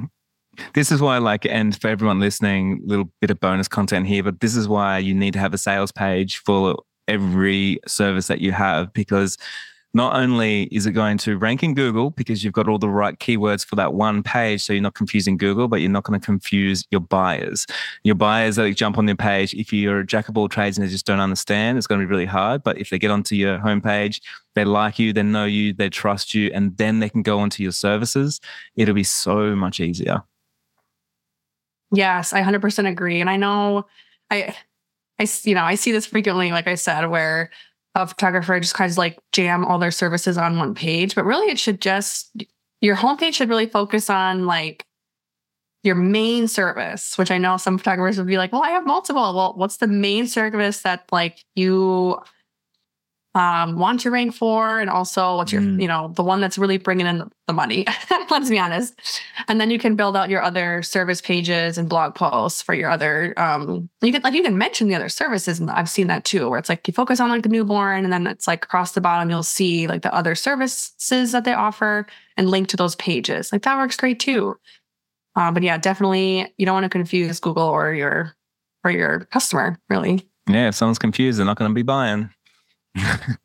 [0.76, 4.42] This is why, like, and for everyone listening, little bit of bonus content here, but
[4.42, 6.76] this is why you need to have a sales page for
[7.08, 9.38] every service that you have because
[9.94, 13.18] not only is it going to rank in Google because you've got all the right
[13.20, 16.26] keywords for that one page, so you're not confusing Google, but you're not going to
[16.26, 17.68] confuse your buyers.
[18.04, 20.88] Your buyers that jump on your page, if you're a jack of all trades and
[20.88, 22.64] they just don't understand, it's going to be really hard.
[22.64, 24.22] But if they get onto your homepage,
[24.56, 27.62] they like you, they know you, they trust you, and then they can go onto
[27.62, 28.40] your services,
[28.76, 30.24] it'll be so much easier.
[31.94, 33.20] Yes, I 100% agree.
[33.20, 33.86] And I know
[34.30, 34.56] I,
[35.20, 37.52] I, you know, I see this frequently, like I said, where
[37.96, 41.52] a photographer just kind of like jam all their services on one page, but really
[41.52, 42.44] it should just,
[42.80, 44.86] your homepage should really focus on like
[45.84, 49.34] your main service, which I know some photographers would be like, well, I have multiple.
[49.36, 52.20] Well, what's the main service that like you
[53.34, 54.80] um, want to rank for?
[54.80, 55.82] And also what's your, Mm.
[55.82, 57.86] you know, the one that's really bringing in the money,
[58.30, 58.94] let's be honest.
[59.48, 62.90] And then you can build out your other service pages and blog posts for your
[62.90, 65.60] other, um, you can like, you can mention the other services.
[65.62, 68.12] And I've seen that too, where it's like you focus on like the newborn and
[68.12, 72.06] then it's like across the bottom, you'll see like the other services that they offer
[72.36, 73.54] and link to those pages.
[73.54, 74.58] Like that works great too.
[75.38, 78.36] Uh, but yeah, definitely you don't want to confuse Google or your
[78.84, 80.28] or your customer, really.
[80.50, 82.30] Yeah, if someone's confused, they're not going to be buying.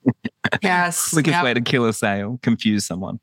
[0.62, 1.10] Yes.
[1.10, 1.44] Quickest yep.
[1.44, 3.20] way to kill a sale, confuse someone.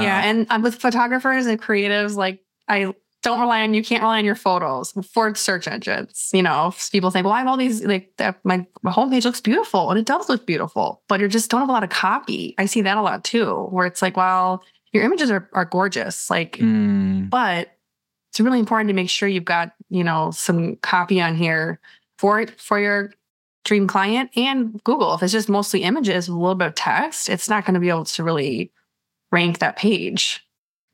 [0.00, 4.02] Yeah, Uh, and um, with photographers and creatives, like I don't rely on you can't
[4.02, 6.30] rely on your photos for search engines.
[6.32, 9.40] You know, if people think, well, I have all these like my, my homepage looks
[9.40, 12.54] beautiful, and it does look beautiful, but you just don't have a lot of copy.
[12.58, 16.28] I see that a lot too, where it's like, well, your images are are gorgeous,
[16.28, 17.76] like, mm, but
[18.30, 21.78] it's really important to make sure you've got you know some copy on here
[22.18, 23.12] for for your
[23.64, 25.14] dream client and Google.
[25.14, 27.80] If it's just mostly images with a little bit of text, it's not going to
[27.80, 28.72] be able to really
[29.32, 30.44] rank that page.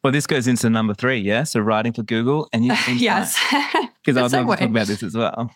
[0.02, 1.42] Well, this goes into number three, yeah.
[1.42, 3.38] So writing for Google, and you yes,
[4.04, 5.50] because I was going to talk about this as well.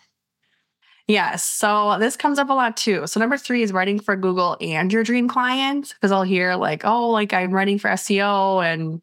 [1.07, 1.43] Yes.
[1.43, 3.05] So this comes up a lot too.
[3.05, 5.93] So number three is writing for Google and your dream client.
[5.93, 9.01] Because I'll hear like, oh, like I'm writing for SEO and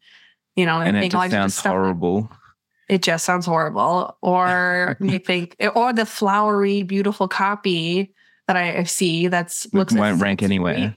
[0.55, 2.29] you know, and it just sounds horrible.
[2.89, 4.17] It just sounds horrible.
[4.21, 8.13] Or you think or the flowery, beautiful copy
[8.47, 10.95] that I see that's looks won't rank anyway.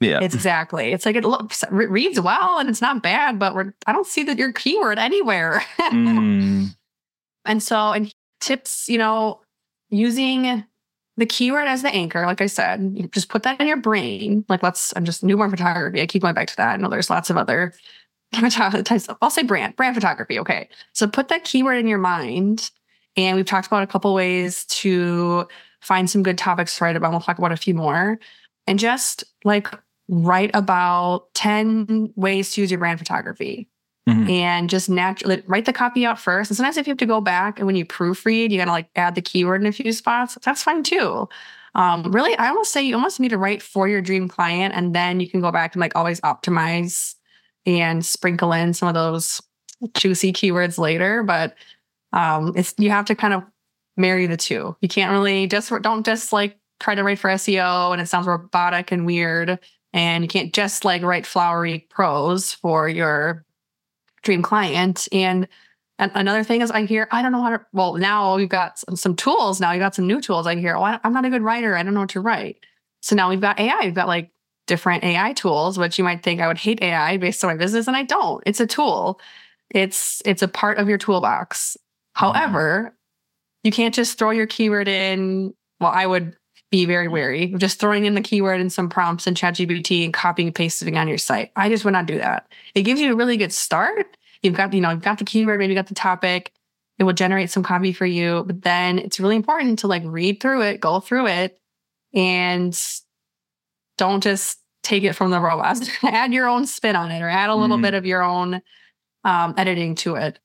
[0.00, 0.20] Yeah.
[0.20, 0.92] Exactly.
[0.92, 4.06] It's like it looks it reads well and it's not bad, but we're I don't
[4.06, 5.62] see that your keyword anywhere.
[5.78, 6.68] mm.
[7.44, 9.40] And so and tips, you know,
[9.88, 10.64] using
[11.16, 14.44] the keyword as the anchor, like I said, you just put that in your brain.
[14.48, 16.00] Like let's, I'm just newborn photography.
[16.00, 16.74] I keep going back to that.
[16.74, 17.72] I know there's lots of other
[18.32, 20.38] I'll say brand, brand photography.
[20.38, 20.68] Okay.
[20.92, 22.70] So put that keyword in your mind.
[23.16, 25.48] And we've talked about a couple ways to
[25.80, 27.10] find some good topics to write about.
[27.10, 28.18] We'll talk about a few more.
[28.66, 29.68] And just like
[30.08, 33.68] write about 10 ways to use your brand photography
[34.08, 34.28] mm-hmm.
[34.28, 36.50] and just naturally write the copy out first.
[36.50, 38.88] And sometimes if you have to go back and when you proofread, you gotta like
[38.96, 40.38] add the keyword in a few spots.
[40.42, 41.28] That's fine too.
[41.74, 44.94] Um, really, I almost say you almost need to write for your dream client, and
[44.94, 47.14] then you can go back and like always optimize
[47.68, 49.40] and sprinkle in some of those
[49.94, 51.22] juicy keywords later.
[51.22, 51.54] But
[52.12, 53.42] um, it's you have to kind of
[53.96, 54.76] marry the two.
[54.80, 58.26] You can't really just don't just like try to write for SEO and it sounds
[58.26, 59.58] robotic and weird.
[59.92, 63.44] And you can't just like write flowery prose for your
[64.22, 65.08] dream client.
[65.12, 65.48] And,
[65.98, 68.78] and another thing is I hear, I don't know how to, well, now we've got
[68.78, 69.60] some, some tools.
[69.60, 70.46] Now you got some new tools.
[70.46, 71.76] I hear, oh, I, I'm not a good writer.
[71.76, 72.58] I don't know what to write.
[73.00, 73.80] So now we've got AI.
[73.82, 74.30] We've got like
[74.68, 77.88] different AI tools, which you might think I would hate AI based on my business.
[77.88, 78.42] And I don't.
[78.46, 79.20] It's a tool.
[79.70, 81.76] It's it's a part of your toolbox.
[81.76, 82.26] Mm-hmm.
[82.26, 82.96] However,
[83.64, 85.54] you can't just throw your keyword in.
[85.80, 86.36] Well, I would
[86.70, 90.12] be very wary of just throwing in the keyword and some prompts in ChatGPT and
[90.12, 91.50] copying and pasting on your site.
[91.56, 92.46] I just would not do that.
[92.74, 94.16] It gives you a really good start.
[94.42, 96.52] You've got, you know, you've got the keyword, maybe you got the topic.
[96.98, 98.44] It will generate some copy for you.
[98.46, 101.58] But then it's really important to like read through it, go through it,
[102.12, 102.78] and
[103.98, 105.90] don't just take it from the robots.
[106.02, 107.82] add your own spin on it or add a little mm.
[107.82, 108.62] bit of your own
[109.24, 110.38] um, editing to it.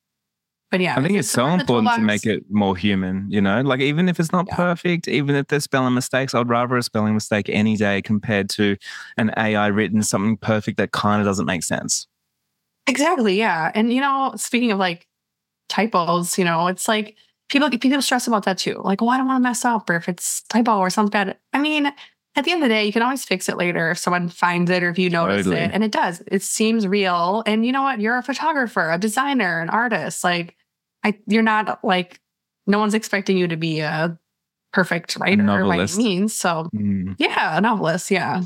[0.69, 3.79] But yeah, I think it's so important to make it more human, you know, like
[3.79, 4.55] even if it's not yeah.
[4.55, 8.75] perfect, even if there's spelling mistakes, I'd rather a spelling mistake any day compared to
[9.17, 12.07] an AI written something perfect that kind of doesn't make sense.
[12.87, 13.37] Exactly.
[13.37, 13.71] Yeah.
[13.75, 15.05] And, you know, speaking of like
[15.69, 17.17] typos, you know, it's like
[17.49, 18.81] people, people stress about that too.
[18.83, 21.37] Like, oh, I don't want to mess up or if it's typo or something bad.
[21.53, 21.91] I mean,
[22.35, 24.71] at the end of the day, you can always fix it later if someone finds
[24.71, 25.61] it or if you notice totally.
[25.61, 25.71] it.
[25.71, 26.23] And it does.
[26.27, 27.43] It seems real.
[27.45, 27.99] And you know what?
[27.99, 30.23] You're a photographer, a designer, an artist.
[30.23, 30.55] Like
[31.03, 32.19] I, you're not like
[32.65, 34.17] no one's expecting you to be a
[34.71, 36.33] perfect writer by any means.
[36.33, 37.15] So mm.
[37.19, 38.09] yeah, a novelist.
[38.09, 38.43] Yeah.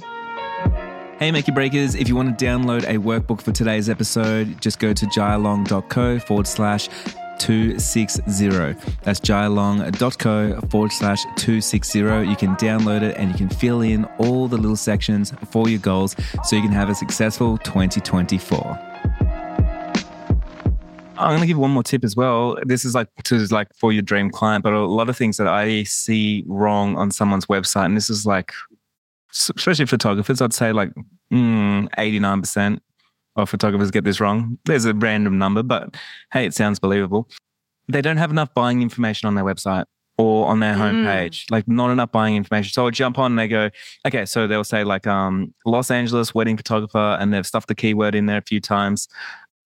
[1.18, 4.78] Hey, Make Your Breakers, if you want to download a workbook for today's episode, just
[4.78, 6.90] go to jailong.co forward slash
[7.40, 8.50] 260.
[9.04, 12.00] That's jailong.co forward slash 260.
[12.00, 15.80] You can download it and you can fill in all the little sections for your
[15.80, 18.88] goals so you can have a successful 2024.
[21.20, 22.58] I'm going to give one more tip as well.
[22.64, 25.48] This is like to like for your dream client, but a lot of things that
[25.48, 28.54] I see wrong on someone's website, and this is like,
[29.32, 30.92] especially photographers, I'd say like
[31.32, 32.80] mm, 89%
[33.38, 34.58] of photographers get this wrong.
[34.66, 35.96] There's a random number, but
[36.34, 37.30] hey, it sounds believable.
[37.88, 39.86] They don't have enough buying information on their website
[40.18, 40.80] or on their mm.
[40.80, 42.72] homepage, like not enough buying information.
[42.72, 43.70] So I'll jump on and they go,
[44.06, 48.16] okay, so they'll say like um, Los Angeles wedding photographer, and they've stuffed the keyword
[48.16, 49.08] in there a few times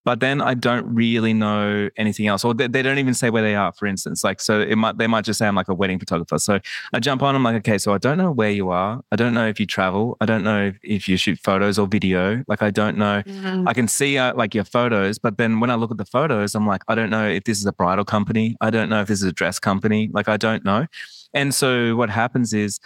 [0.03, 3.43] but then I don't really know anything else, or they, they, don't even say where
[3.43, 3.71] they are.
[3.73, 6.39] For instance, like so, it might they might just say I'm like a wedding photographer.
[6.39, 6.59] So
[6.93, 9.01] I jump on, I'm like, okay, so I don't know where you are.
[9.11, 10.17] I don't know if you travel.
[10.19, 12.43] I don't know if, if you shoot photos or video.
[12.47, 13.21] Like I don't know.
[13.25, 13.67] Mm-hmm.
[13.67, 16.55] I can see uh, like your photos, but then when I look at the photos,
[16.55, 18.55] I'm like, I don't know if this is a bridal company.
[18.61, 20.09] I don't know if this is a dress company.
[20.13, 20.87] Like I don't know.
[21.33, 22.79] And so what happens is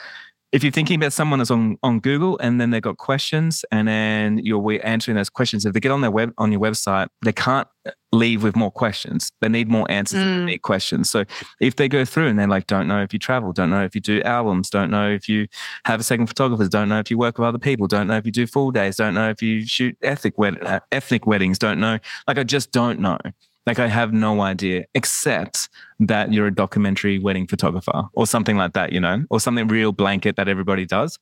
[0.55, 3.89] if you're thinking about someone that's on, on Google and then they've got questions and
[3.89, 7.33] then you're answering those questions, if they get on their web on your website, they
[7.33, 7.67] can't
[8.13, 9.33] leave with more questions.
[9.41, 10.61] They need more answers mm.
[10.61, 11.09] questions.
[11.09, 11.25] So
[11.59, 13.95] if they go through and they're like, don't know if you travel, don't know if
[13.95, 15.47] you do albums, don't know if you
[15.83, 18.25] have a second photographers, don't know if you work with other people, don't know if
[18.25, 21.81] you do full days, don't know if you shoot ethnic wed- uh, ethnic weddings, don't
[21.81, 21.99] know.
[22.29, 23.17] Like I just don't know.
[23.65, 28.73] Like I have no idea, except that you're a documentary wedding photographer or something like
[28.73, 31.17] that, you know, or something real blanket that everybody does.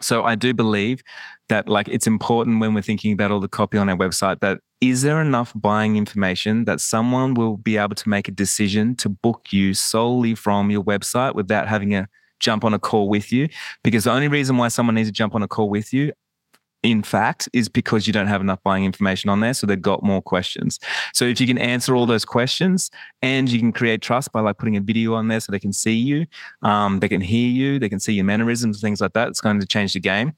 [0.00, 1.02] So I do believe
[1.48, 4.58] that like it's important when we're thinking about all the copy on our website that
[4.80, 9.08] is there enough buying information that someone will be able to make a decision to
[9.08, 12.08] book you solely from your website without having a
[12.40, 13.48] jump on a call with you?
[13.84, 16.12] Because the only reason why someone needs to jump on a call with you
[16.82, 19.54] in fact, is because you don't have enough buying information on there.
[19.54, 20.78] So they've got more questions.
[21.14, 22.90] So if you can answer all those questions
[23.22, 25.72] and you can create trust by like putting a video on there so they can
[25.72, 26.26] see you,
[26.62, 29.60] um, they can hear you, they can see your mannerisms, things like that, it's going
[29.60, 30.32] to change the game.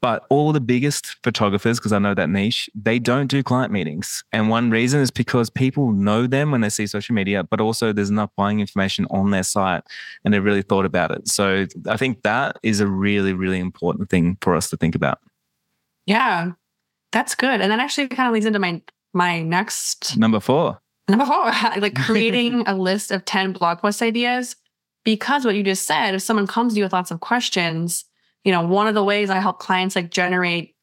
[0.00, 4.22] But all the biggest photographers, because I know that niche, they don't do client meetings.
[4.32, 7.90] And one reason is because people know them when they see social media, but also
[7.90, 9.82] there's enough buying information on their site
[10.22, 11.28] and they really thought about it.
[11.28, 15.20] So I think that is a really, really important thing for us to think about.
[16.06, 16.52] Yeah,
[17.12, 17.60] that's good.
[17.60, 20.80] And that actually kind of leads into my my next number four.
[21.08, 21.44] Number four,
[21.78, 24.56] like creating a list of 10 blog post ideas.
[25.04, 28.06] Because what you just said, if someone comes to you with lots of questions,
[28.42, 30.74] you know, one of the ways I help clients like generate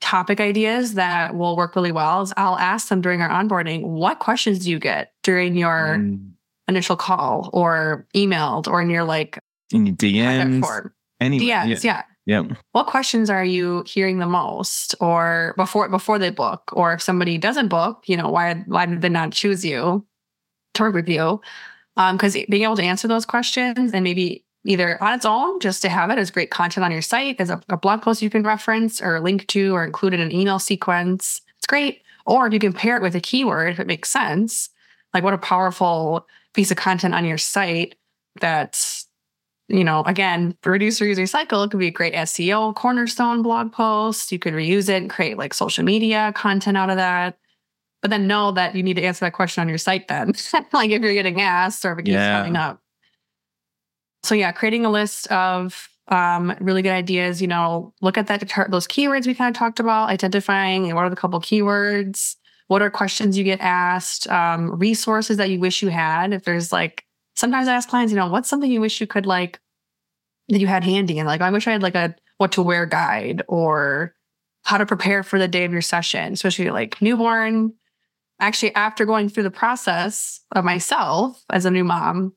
[0.00, 4.20] topic ideas that will work really well is I'll ask them during our onboarding, what
[4.20, 6.30] questions do you get during your mm.
[6.66, 9.38] initial call or emailed or in your like
[9.70, 10.90] in your DMs?
[11.20, 11.76] Anyway, DMs, yeah.
[11.82, 12.02] yeah.
[12.28, 12.42] Yeah.
[12.72, 16.70] What questions are you hearing the most or before before they book?
[16.74, 20.06] Or if somebody doesn't book, you know, why why did they not choose you
[20.74, 21.40] to work with you?
[22.12, 25.82] because um, being able to answer those questions and maybe either on its own, just
[25.82, 28.30] to have it as great content on your site, as a, a blog post you
[28.30, 31.40] can reference or link to or include in an email sequence.
[31.56, 32.02] It's great.
[32.24, 34.68] Or you can pair it with a keyword, if it makes sense,
[35.12, 37.96] like what a powerful piece of content on your site
[38.40, 39.07] that's,
[39.68, 44.32] you know, again, reduce, reuse, recycle it could be a great SEO cornerstone blog post.
[44.32, 47.38] You could reuse it and create like social media content out of that.
[48.00, 50.32] But then know that you need to answer that question on your site then.
[50.72, 52.38] like if you're getting asked or if it keeps yeah.
[52.38, 52.80] coming up.
[54.22, 57.42] So yeah, creating a list of um, really good ideas.
[57.42, 61.10] You know, look at that those keywords we kind of talked about, identifying what are
[61.10, 62.36] the couple keywords,
[62.68, 66.32] what are questions you get asked, um, resources that you wish you had.
[66.32, 67.04] If there's like,
[67.38, 69.60] sometimes I ask clients, you know, what's something you wish you could like
[70.48, 72.86] that you had handy, and like I wish I had like a what to wear
[72.86, 74.14] guide or
[74.64, 77.72] how to prepare for the day of your session, especially like newborn.
[78.40, 82.32] Actually, after going through the process of myself as a new mom,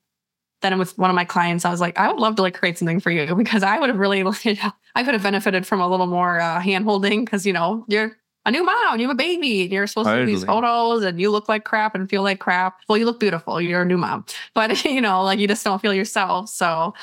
[0.62, 2.78] then with one of my clients, I was like, I would love to like create
[2.78, 4.22] something for you because I would have really,
[4.96, 8.18] I could have benefited from a little more uh, hand holding because, you know, you're
[8.46, 10.26] a new mom, you have a baby, and you're supposed totally.
[10.26, 12.80] to do these photos and you look like crap and feel like crap.
[12.88, 13.62] Well, you look beautiful.
[13.62, 16.50] You're a new mom, but you know, like you just don't feel yourself.
[16.50, 16.94] So,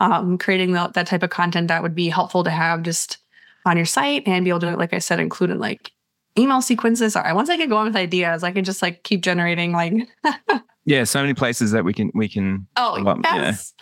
[0.00, 3.18] um, creating the, that type of content that would be helpful to have just
[3.64, 5.92] on your site and be able to, like I said, include in like
[6.38, 7.14] email sequences.
[7.14, 9.94] Sorry, once I get going with ideas, I can just like keep generating like
[10.86, 12.66] Yeah, so many places that we can we can.
[12.76, 13.74] Oh yes.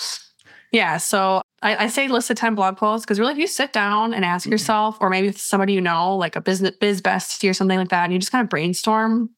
[0.72, 0.80] Yeah.
[0.80, 3.72] yeah so I, I, say list of ten blog posts because really, if you sit
[3.72, 4.52] down and ask mm-hmm.
[4.52, 8.04] yourself, or maybe somebody you know, like a business biz bestie or something like that,
[8.04, 9.30] and you just kind of brainstorm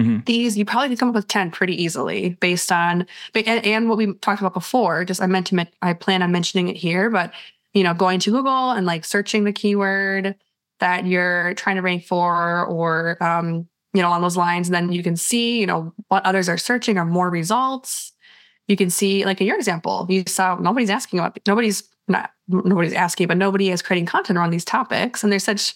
[0.00, 0.20] mm-hmm.
[0.24, 3.98] these, you probably can come up with ten pretty easily based on and, and what
[3.98, 5.04] we talked about before.
[5.04, 7.32] Just I meant to I plan on mentioning it here, but
[7.74, 10.36] you know, going to Google and like searching the keyword
[10.78, 14.68] that you're trying to rank for, or um, you know, on those lines.
[14.68, 18.12] And then you can see, you know, what others are searching are more results.
[18.68, 22.94] You can see, like in your example, you saw nobody's asking about, nobody's not, nobody's
[22.94, 25.22] asking, but nobody is creating content around these topics.
[25.22, 25.74] And they're such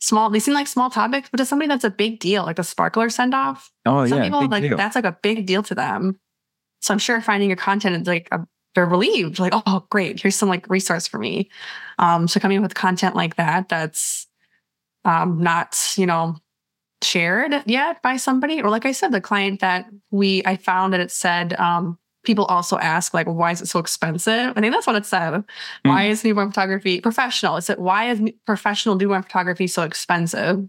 [0.00, 2.64] small, they seem like small topics, but to somebody that's a big deal, like the
[2.64, 3.70] sparkler send off.
[3.86, 4.08] Oh, yeah.
[4.08, 4.24] some yeah.
[4.24, 4.76] People, like deal.
[4.76, 6.18] that's like a big deal to them.
[6.82, 10.36] So I'm sure finding your content is like a, they're relieved, like, oh, great, here's
[10.36, 11.48] some like resource for me.
[11.98, 14.26] Um, so coming with content like that, that's
[15.06, 16.36] um, not, you know,
[17.02, 21.00] shared yet by somebody or like i said the client that we i found that
[21.00, 24.86] it said um, people also ask like why is it so expensive i think that's
[24.86, 25.44] what it said mm.
[25.84, 30.68] why is newborn photography professional it said why is professional newborn photography so expensive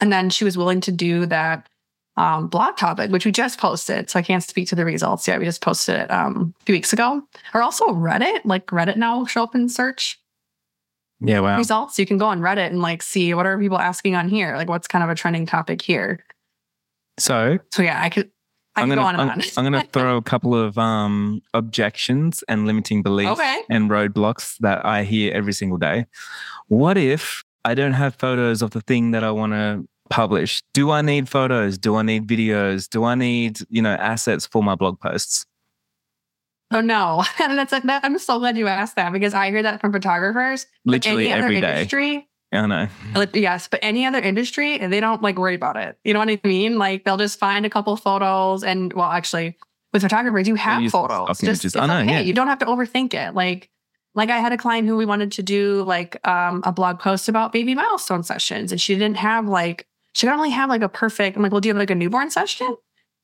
[0.00, 1.68] and then she was willing to do that
[2.16, 5.38] um, blog topic which we just posted so i can't speak to the results yet
[5.38, 7.22] we just posted it um, a few weeks ago
[7.54, 10.20] or also reddit like reddit now show up in search
[11.20, 11.56] yeah, wow.
[11.56, 11.98] results.
[11.98, 14.68] You can go on Reddit and like see what are people asking on here, like
[14.68, 16.24] what's kind of a trending topic here.
[17.18, 18.30] So, so yeah, I could.
[18.78, 19.40] I am gonna, go on I'm.
[19.56, 23.62] I'm going to throw a couple of um, objections and limiting beliefs okay.
[23.68, 26.06] and roadblocks that I hear every single day.
[26.68, 30.62] What if I don't have photos of the thing that I want to publish?
[30.72, 31.78] Do I need photos?
[31.78, 32.88] Do I need videos?
[32.88, 35.46] Do I need, you know, assets for my blog posts?
[36.70, 38.04] Oh no, and that's like that.
[38.04, 40.66] I'm so glad you asked that because I hear that from photographers.
[40.84, 41.78] Literally every day.
[41.78, 42.88] Industry, I know.
[43.34, 45.98] Yes, but any other industry, they don't like worry about it.
[46.04, 46.78] You know what I mean?
[46.78, 49.56] Like they'll just find a couple photos, and well, actually,
[49.92, 51.38] with photographers, you have photos.
[51.40, 52.10] Just it's I know, okay.
[52.10, 52.20] Yeah.
[52.20, 53.34] You don't have to overthink it.
[53.34, 53.68] Like,
[54.14, 57.28] like I had a client who we wanted to do like um, a blog post
[57.28, 60.88] about baby milestone sessions, and she didn't have like she could only have like a
[60.88, 61.36] perfect.
[61.36, 62.76] I'm like, well, do you have like a newborn session?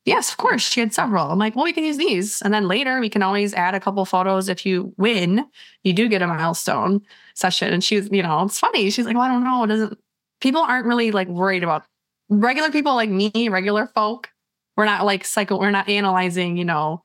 [0.04, 0.62] Yes, of course.
[0.62, 1.30] She had several.
[1.30, 2.42] I'm like, well, we can use these.
[2.42, 4.50] And then later we can always add a couple photos.
[4.50, 5.46] If you win,
[5.82, 7.00] you do get a milestone
[7.34, 7.72] session.
[7.72, 8.90] And she's, you know, it's funny.
[8.90, 9.64] She's like, well, I don't know.
[9.64, 9.98] It doesn't,
[10.40, 11.84] people aren't really like worried about
[12.28, 14.30] regular people like me, regular folk.
[14.76, 17.04] We're not like psycho, we're not analyzing, you know,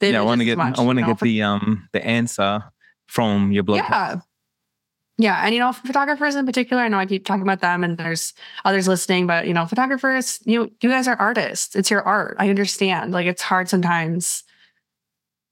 [0.00, 2.62] yeah, I want to get, much, I want to get the, um, the answer
[3.06, 3.78] from your blog.
[3.78, 4.16] Yeah.
[5.18, 5.40] Yeah.
[5.42, 8.34] And, you know, photographers in particular, I know I keep talking about them and there's
[8.66, 11.74] others listening, but, you know, photographers, you, you guys are artists.
[11.74, 12.36] It's your art.
[12.38, 13.12] I understand.
[13.12, 14.44] Like, it's hard sometimes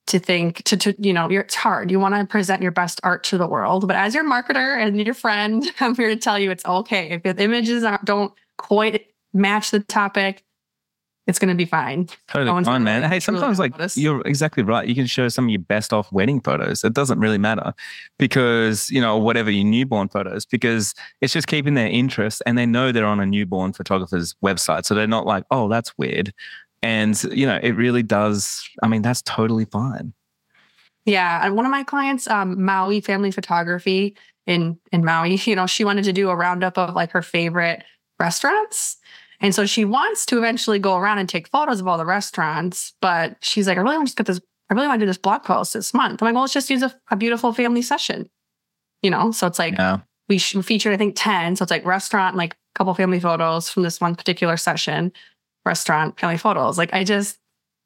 [0.06, 1.90] to think, to, to you know, it's hard.
[1.90, 3.86] You want to present your best art to the world.
[3.86, 7.10] But as your marketer and your friend, I'm here to tell you it's okay.
[7.10, 10.44] If the images don't quite match the topic,
[11.26, 12.06] it's going to be fine.
[12.28, 13.10] Totally no fine, man.
[13.10, 13.96] Hey, sometimes like notice.
[13.96, 14.86] you're exactly right.
[14.86, 16.84] You can show some of your best off wedding photos.
[16.84, 17.72] It doesn't really matter
[18.18, 22.66] because, you know, whatever your newborn photos, because it's just keeping their interest and they
[22.66, 24.84] know they're on a newborn photographer's website.
[24.84, 26.34] So they're not like, oh, that's weird.
[26.84, 28.62] And, you know, it really does.
[28.82, 30.12] I mean, that's totally fine.
[31.04, 31.44] Yeah.
[31.44, 34.16] And one of my clients, um, Maui Family Photography
[34.46, 37.84] in, in Maui, you know, she wanted to do a roundup of like her favorite
[38.18, 38.98] restaurants
[39.40, 42.94] and so she wants to eventually go around and take photos of all the restaurants,
[43.02, 45.08] but she's like, I really want to just get this, I really want to do
[45.08, 46.22] this blog post this month.
[46.22, 48.30] I'm like, well, let's just use a, a beautiful family session.
[49.02, 49.98] You know, so it's like yeah.
[50.30, 51.56] we featured, I think, 10.
[51.56, 55.12] So it's like restaurant, like a couple family photos from this one particular session,
[55.64, 56.78] restaurant family photos.
[56.78, 57.38] Like I just,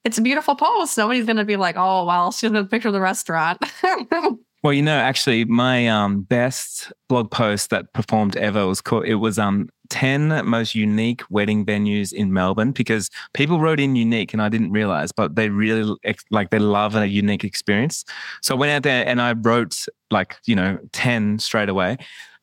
[0.05, 0.97] it's a beautiful post.
[0.97, 3.59] Nobody's going to be like, oh, well, she's going to picture of the restaurant.
[4.64, 9.05] Well, you know, actually, my um, best blog post that performed ever was called.
[9.05, 14.33] It was um 10 most unique wedding venues in Melbourne because people wrote in unique
[14.33, 15.97] and I didn't realize, but they really
[16.31, 18.05] like they love a unique experience.
[18.43, 21.97] So I went out there and I wrote like, you know, 10 straight away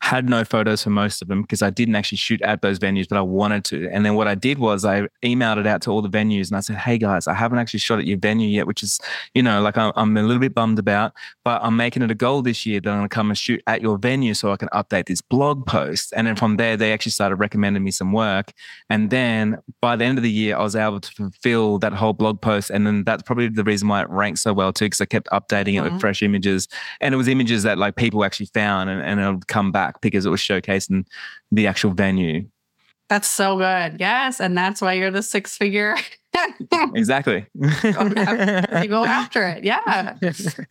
[0.06, 3.10] had no photos for most of them because I didn't actually shoot at those venues,
[3.10, 3.90] but I wanted to.
[3.92, 6.58] And then what I did was I emailed it out to all the venues and
[6.58, 9.00] I said, Hey guys, I haven't actually shot at your venue yet, which is,
[9.34, 12.16] you know, like I'm, I'm a little bit bummed about, but I'm making it a
[12.16, 14.58] goal this year that I'm going to come and shoot at your venue so I
[14.58, 16.14] can update this blog post.
[16.16, 18.54] And then from there, they actually started recommending me some work.
[18.92, 22.14] And then by the end of the year, I was able to fulfill that whole
[22.14, 22.70] blog post.
[22.70, 25.30] And then that's probably the reason why it ranked so well too, because I kept
[25.30, 25.94] updating it mm-hmm.
[25.94, 26.68] with fresh images.
[27.02, 30.02] And it was images that like people actually found and, and it'll come back back
[30.02, 31.06] because it was showcasing
[31.52, 32.46] the actual venue.
[33.08, 34.00] That's so good.
[34.00, 34.42] Yes.
[34.42, 35.96] And that's why you're the six figure.
[36.96, 37.46] exactly.
[37.54, 39.64] you go after it.
[39.64, 40.18] Yeah.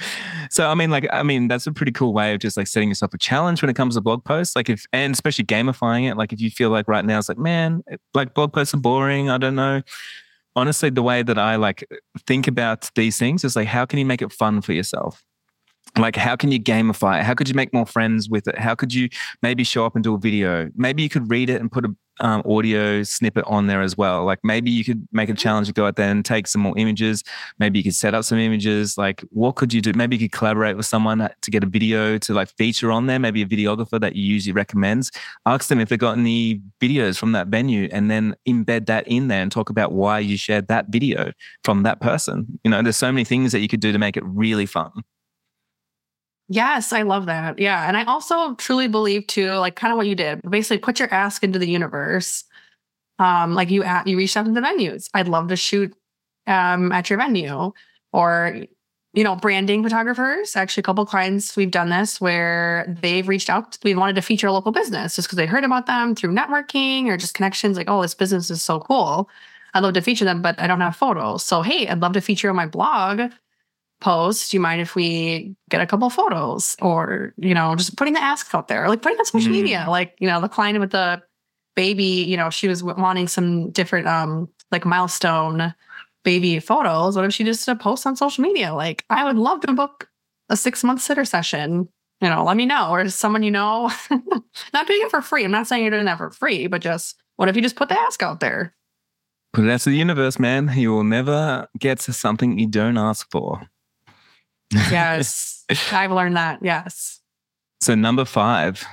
[0.51, 2.89] so, I mean, like, I mean, that's a pretty cool way of just like setting
[2.89, 4.57] yourself a challenge when it comes to blog posts.
[4.57, 6.17] Like, if, and especially gamifying it.
[6.17, 9.31] Like, if you feel like right now it's like, man, like blog posts are boring.
[9.31, 9.83] I don't know.
[10.57, 11.85] Honestly, the way that I like
[12.27, 15.25] think about these things is like, how can you make it fun for yourself?
[15.99, 17.25] Like how can you gamify it?
[17.25, 18.59] How could you make more friends with it?
[18.59, 19.09] How could you
[19.43, 20.71] maybe show up and do a video?
[20.77, 24.25] Maybe you could read it and put a um, audio snippet on there as well.
[24.25, 26.77] Like maybe you could make a challenge to go out there and take some more
[26.79, 27.25] images.
[27.59, 28.97] Maybe you could set up some images.
[28.97, 29.93] Like what could you do?
[29.95, 33.19] Maybe you could collaborate with someone to get a video to like feature on there.
[33.19, 35.11] Maybe a videographer that you usually recommends
[35.47, 39.29] ask them if they got any videos from that venue and then embed that in
[39.29, 41.33] there and talk about why you shared that video
[41.65, 42.59] from that person.
[42.65, 44.91] You know there's so many things that you could do to make it really fun
[46.49, 47.59] Yes, I love that.
[47.59, 47.89] Yeah.
[47.89, 51.13] And I also truly believe too, like kind of what you did, basically put your
[51.13, 52.45] ask into the universe.
[53.19, 55.09] Um, like you at you reached out to the venues.
[55.15, 55.95] I'd love to shoot
[56.47, 57.73] um at your venue
[58.13, 58.65] or
[59.15, 60.57] you know, branding photographers.
[60.57, 63.79] Actually, a couple clients we've done this where they've reached out.
[63.85, 67.07] We wanted to feature a local business just because they heard about them through networking
[67.07, 67.77] or just connections.
[67.77, 69.29] Like, oh, this business is so cool.
[69.75, 71.45] I'd love to feature them, but I don't have photos.
[71.45, 73.33] So, hey, I'd love to feature on my blog
[74.05, 78.13] post, do you mind if we get a couple photos or, you know, just putting
[78.13, 79.53] the ask out there, like putting on social mm.
[79.53, 81.23] media, like, you know, the client with the
[81.75, 85.75] baby, you know, she was wanting some different, um, like milestone
[86.23, 87.17] baby photos.
[87.17, 88.75] What if she just did a post on social media?
[88.75, 90.11] Like, I would love to book
[90.51, 91.89] a six month sitter session.
[92.21, 92.91] You know, let me know.
[92.91, 95.45] Or someone you know, not doing it for free.
[95.45, 97.89] I'm not saying you're doing that for free, but just what if you just put
[97.89, 98.75] the ask out there?
[99.55, 100.71] Put it out to the universe, man.
[100.75, 103.67] You will never get to something you don't ask for.
[104.91, 105.65] Yes.
[105.93, 106.59] I've learned that.
[106.63, 107.21] Yes.
[107.81, 108.85] So, number five.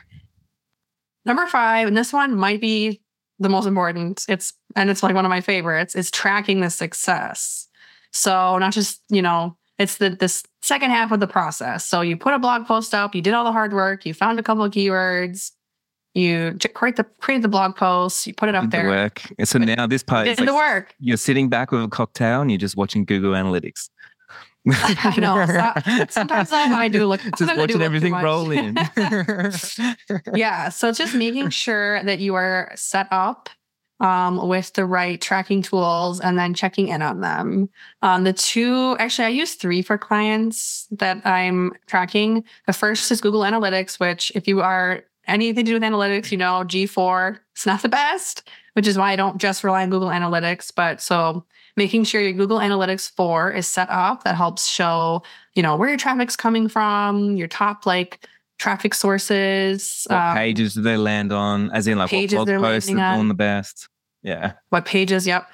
[1.26, 3.02] Number five, and this one might be
[3.40, 4.26] the most important.
[4.28, 7.68] It's, and it's like one of my favorites, is tracking the success.
[8.14, 11.86] So, not just, you know, it's the this second half of the process.
[11.86, 14.40] So, you put a blog post up, you did all the hard work, you found
[14.40, 15.52] a couple of keywords,
[16.14, 18.84] you create the create the blog post, you put it up did there.
[18.84, 19.22] The work.
[19.46, 20.94] So now this part is like the work.
[21.00, 23.90] You're sitting back with a cocktail and you're just watching Google Analytics.
[24.70, 25.46] I know.
[25.46, 27.22] So, sometimes I, I, do look.
[27.38, 28.78] Just watching everything roll in.
[30.36, 30.70] yeah.
[30.70, 33.50] So just making sure that you are set up
[34.02, 37.70] um, with the right tracking tools and then checking in on them.
[38.02, 42.44] Um, the two, actually, I use three for clients that I'm tracking.
[42.68, 46.38] The first is Google Analytics, which, if you are anything to do with analytics, you
[46.38, 50.10] know, G4, it's not the best, which is why I don't just rely on Google
[50.10, 50.72] Analytics.
[50.76, 51.46] But so
[51.78, 55.24] making sure your Google Analytics 4 is set up that helps show,
[55.56, 58.28] you know, where your traffic's coming from, your top like
[58.60, 60.06] traffic sources.
[60.08, 61.72] What um, pages do they land on?
[61.72, 63.90] As in like what blog posts are doing the best?
[64.24, 64.54] Yeah.
[64.70, 65.26] What pages?
[65.26, 65.48] Yep.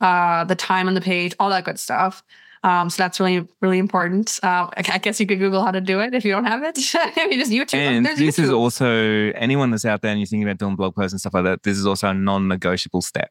[0.00, 2.22] Uh, the time on the page, all that good stuff.
[2.62, 4.38] Um, so that's really, really important.
[4.42, 6.76] Uh, I guess you could Google how to do it if you don't have it.
[7.16, 7.74] you just YouTube.
[7.74, 8.44] And There's this YouTube.
[8.44, 11.34] is also anyone that's out there and you're thinking about doing blog posts and stuff
[11.34, 11.62] like that.
[11.62, 13.30] This is also a non-negotiable step.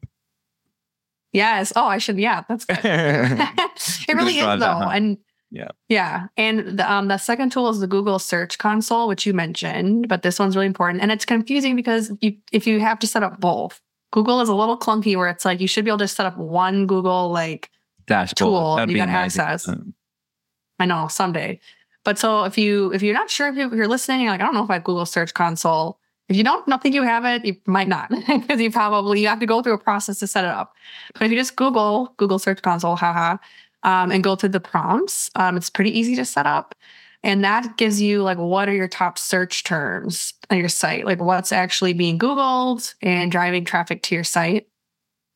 [1.31, 1.71] Yes.
[1.75, 2.17] Oh, I should.
[2.17, 2.79] Yeah, that's good.
[2.83, 5.17] it really is though, that, and
[5.51, 6.27] yeah, yeah.
[6.37, 10.21] And the um, the second tool is the Google Search Console, which you mentioned, but
[10.21, 13.39] this one's really important, and it's confusing because you if you have to set up
[13.39, 13.79] both,
[14.11, 16.37] Google is a little clunky where it's like you should be able to set up
[16.37, 17.69] one Google like
[18.07, 19.69] dashboard tool That'd you got access.
[20.79, 21.59] I know someday.
[22.03, 24.53] But so if you if you're not sure if you're listening, you're like, I don't
[24.53, 25.98] know if I have Google Search Console.
[26.29, 29.27] If you don't not think you have it, you might not because you probably you
[29.27, 30.75] have to go through a process to set it up.
[31.13, 33.37] But if you just Google Google Search Console, haha,
[33.83, 36.75] um, and go through the prompts, um, it's pretty easy to set up.
[37.23, 41.19] And that gives you like what are your top search terms on your site, like
[41.19, 44.67] what's actually being Googled and driving traffic to your site.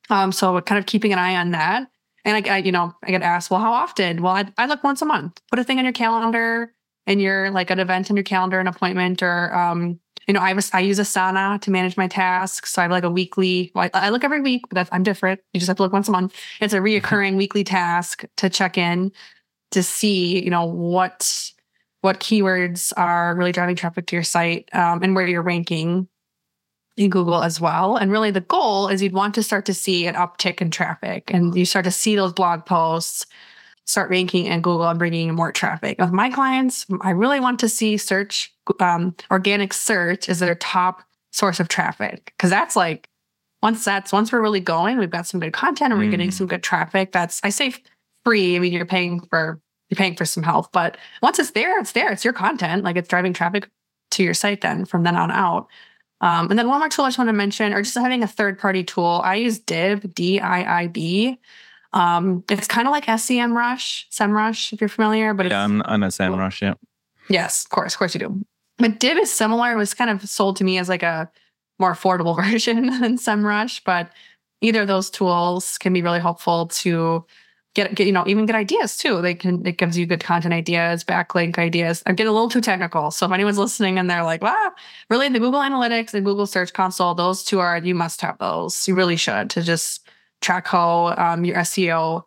[0.10, 1.88] Um, so kind of keeping an eye on that.
[2.24, 4.22] And I, I you know, I get asked, well, how often?
[4.22, 5.42] Well, I, I look once a month.
[5.50, 6.74] Put a thing on your calendar
[7.06, 10.54] and you're like an event in your calendar, an appointment, or um, you know, I
[10.54, 12.74] was I use Asana to manage my tasks.
[12.74, 13.72] So I have like a weekly.
[13.76, 15.42] Well, I, I, look every week, but that's, I'm different.
[15.54, 16.36] You just have to look once a month.
[16.62, 19.12] It's a reoccurring weekly task to check in
[19.72, 21.52] to see, you know, what
[22.02, 26.08] what keywords are really driving traffic to your site um, and where you're ranking
[26.98, 27.96] in Google as well.
[27.96, 31.32] And really, the goal is you'd want to start to see an uptick in traffic,
[31.34, 33.26] and you start to see those blog posts
[33.86, 36.00] start ranking in Google and bringing more traffic.
[36.00, 41.04] With my clients, I really want to see search, um, organic search is their top
[41.32, 43.10] source of traffic because that's like
[43.62, 46.12] once that's once we're really going, we've got some good content and we're mm.
[46.12, 47.12] getting some good traffic.
[47.12, 47.74] That's I say
[48.26, 48.56] free.
[48.56, 49.60] I mean, you're paying for
[49.90, 52.12] you're paying for some help, but once it's there, it's there.
[52.12, 52.84] It's your content.
[52.84, 53.70] Like it's driving traffic
[54.12, 54.62] to your site.
[54.62, 55.68] Then from then on out.
[56.22, 58.28] Um, and then one more tool I just want to mention, or just having a
[58.28, 59.22] third party tool.
[59.24, 61.40] I use Diib, D I I B.
[61.94, 66.04] Um, it's kind of like SEM SEMrush, SEMrush, if you're familiar, but yeah, I'm, I'm
[66.04, 66.74] a SEMrush, yeah.
[67.30, 68.42] Yes, of course, of course you do.
[68.80, 69.72] But Diib is similar.
[69.72, 71.30] It was kind of sold to me as like a
[71.80, 74.10] more affordable version than SEMrush, but
[74.62, 77.26] either of those tools can be really helpful to
[77.76, 79.22] get, get you know even good ideas too.
[79.22, 82.04] They can it gives you good content ideas, backlink ideas.
[82.06, 84.72] I get a little too technical, so if anyone's listening and they're like, "Wow,
[85.10, 88.88] really?" The Google Analytics and Google Search Console, those two are you must have those.
[88.88, 90.03] You really should to just
[90.44, 92.24] track how um, your SEO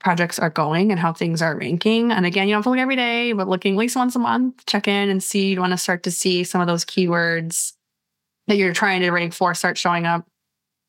[0.00, 2.12] projects are going and how things are ranking.
[2.12, 4.18] And again, you don't have to look every day, but looking at least once a
[4.18, 5.52] month, check in and see.
[5.52, 7.72] You want to start to see some of those keywords
[8.46, 10.26] that you're trying to rank for start showing up.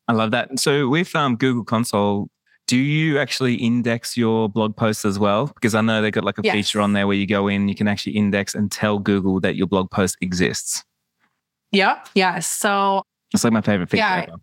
[0.06, 0.58] I love that.
[0.58, 2.28] So with um, Google Console,
[2.66, 5.46] do you actually index your blog posts as well?
[5.46, 6.54] Because I know they've got like a yes.
[6.54, 9.56] feature on there where you go in, you can actually index and tell Google that
[9.56, 10.84] your blog post exists.
[11.72, 12.08] Yep.
[12.14, 12.46] Yes.
[12.46, 13.02] So
[13.32, 14.02] it's like my favorite feature.
[14.02, 14.26] Yeah.
[14.28, 14.38] Ever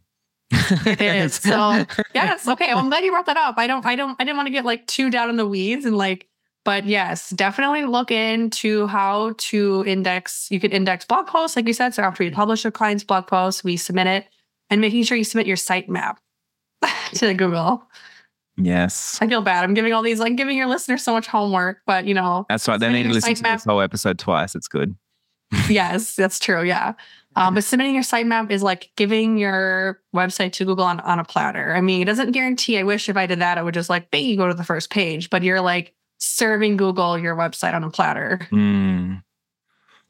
[0.86, 1.36] it is.
[1.36, 1.86] So
[2.16, 2.68] yes, okay.
[2.68, 3.56] Well, I'm glad you brought that up.
[3.58, 5.86] I don't, I don't, I didn't want to get like too down in the weeds
[5.86, 6.28] and like,
[6.64, 10.47] but yes, definitely look into how to index.
[10.49, 11.93] You could index blog posts, like you said.
[11.93, 14.26] So after you publish a client's blog post, we submit it,
[14.70, 16.18] and making sure you submit your sitemap
[17.14, 17.88] to Google.
[18.58, 19.20] Yes.
[19.22, 19.64] I feel bad.
[19.64, 22.45] I'm giving all these, like giving your listeners so much homework, but you know.
[22.49, 22.80] That's right.
[22.80, 24.56] They need to listen to this whole episode twice.
[24.56, 24.95] It's good.
[25.70, 26.64] Yes, that's true.
[26.64, 26.93] Yeah.
[27.38, 31.26] Um, but submitting your sitemap is like giving your website to Google on, on a
[31.26, 31.76] platter.
[31.76, 32.78] I mean, it doesn't guarantee.
[32.78, 34.64] I wish if I did that, I would just like, bang, you go to the
[34.64, 35.30] first page.
[35.30, 38.48] But you're like serving Google your website on a platter.
[38.52, 39.22] Mm.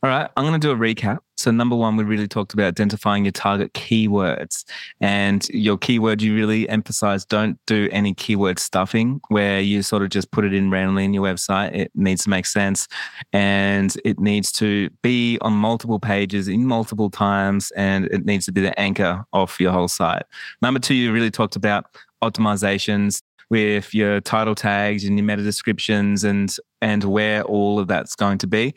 [0.05, 1.17] All right, I'm going to do a recap.
[1.35, 4.63] So, number one, we really talked about identifying your target keywords
[5.01, 6.21] and your keyword.
[6.21, 10.53] You really emphasize don't do any keyword stuffing where you sort of just put it
[10.53, 11.73] in randomly in your website.
[11.73, 12.87] It needs to make sense
[13.33, 18.51] and it needs to be on multiple pages in multiple times and it needs to
[18.51, 20.21] be the anchor of your whole site.
[20.61, 26.23] Number two, you really talked about optimizations with your title tags and your meta descriptions
[26.23, 28.75] and and where all of that's going to be.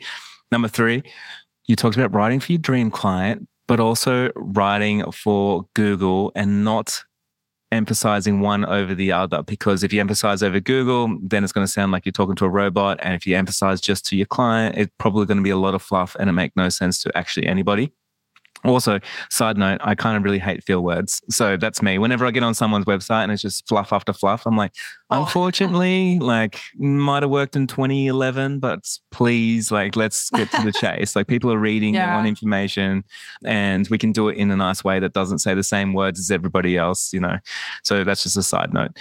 [0.51, 1.03] Number three,
[1.67, 7.03] you talked about writing for your dream client, but also writing for Google and not
[7.71, 9.43] emphasizing one over the other.
[9.43, 12.45] Because if you emphasize over Google, then it's going to sound like you're talking to
[12.45, 12.99] a robot.
[13.03, 15.75] And if you emphasize just to your client, it's probably going to be a lot
[15.75, 17.93] of fluff and it make no sense to actually anybody.
[18.65, 18.99] Also,
[19.29, 21.21] side note, I kind of really hate feel words.
[21.29, 21.97] So that's me.
[21.97, 24.73] Whenever I get on someone's website and it's just fluff after fluff, I'm like,
[25.09, 25.21] oh.
[25.21, 28.79] unfortunately, like might have worked in 2011, but
[29.11, 31.15] please, like, let's get to the chase.
[31.15, 32.07] like people are reading, yeah.
[32.07, 33.03] they want information,
[33.45, 36.19] and we can do it in a nice way that doesn't say the same words
[36.19, 37.37] as everybody else, you know.
[37.83, 38.91] So that's just a side note.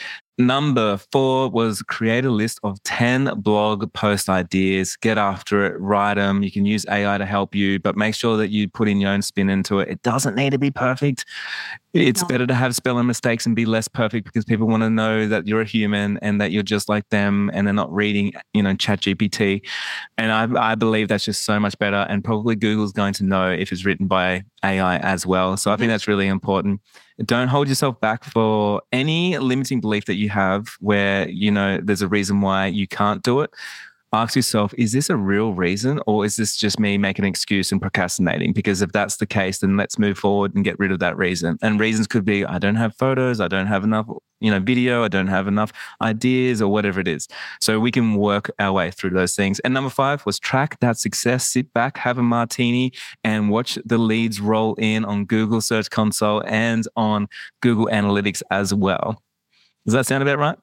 [0.41, 4.95] Number four was create a list of 10 blog post ideas.
[4.95, 6.45] Get after it, write them.
[6.45, 9.11] You can use AI to help you, but make sure that you put in your
[9.11, 9.89] own spin into it.
[9.89, 11.24] It doesn't need to be perfect.
[11.95, 12.28] It's no.
[12.28, 15.47] better to have spelling mistakes and be less perfect because people want to know that
[15.47, 18.74] you're a human and that you're just like them and they're not reading, you know,
[18.74, 19.66] chat GPT.
[20.18, 22.07] And I, I believe that's just so much better.
[22.09, 25.57] And probably Google's going to know if it's written by AI as well.
[25.57, 26.80] So I think that's really important.
[27.24, 32.03] Don't hold yourself back for any limiting belief that you have where, you know, there's
[32.03, 33.51] a reason why you can't do it
[34.12, 37.70] ask yourself, is this a real reason or is this just me making an excuse
[37.72, 38.52] and procrastinating?
[38.52, 41.59] Because if that's the case, then let's move forward and get rid of that reason.
[41.62, 44.09] And reasons could be I don't have photos, I don't have enough,
[44.40, 47.28] you know, video, I don't have enough ideas or whatever it is.
[47.61, 49.61] So we can work our way through those things.
[49.61, 52.92] And number five was track that success, sit back, have a martini
[53.24, 57.28] and watch the leads roll in on Google Search Console and on
[57.61, 59.22] Google Analytics as well.
[59.84, 60.59] Does that sound about right?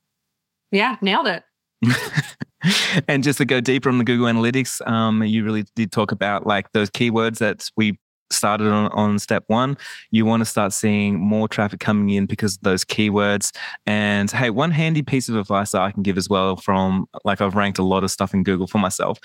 [0.72, 1.44] Yeah, nailed it.
[3.08, 6.46] and just to go deeper on the Google Analytics, um, you really did talk about
[6.46, 7.98] like those keywords that we
[8.32, 9.78] started on, on step one.
[10.12, 13.56] You want to start seeing more traffic coming in because of those keywords.
[13.86, 17.42] And hey, one handy piece of advice that I can give as well from like
[17.42, 19.20] I've ranked a lot of stuff in Google for myself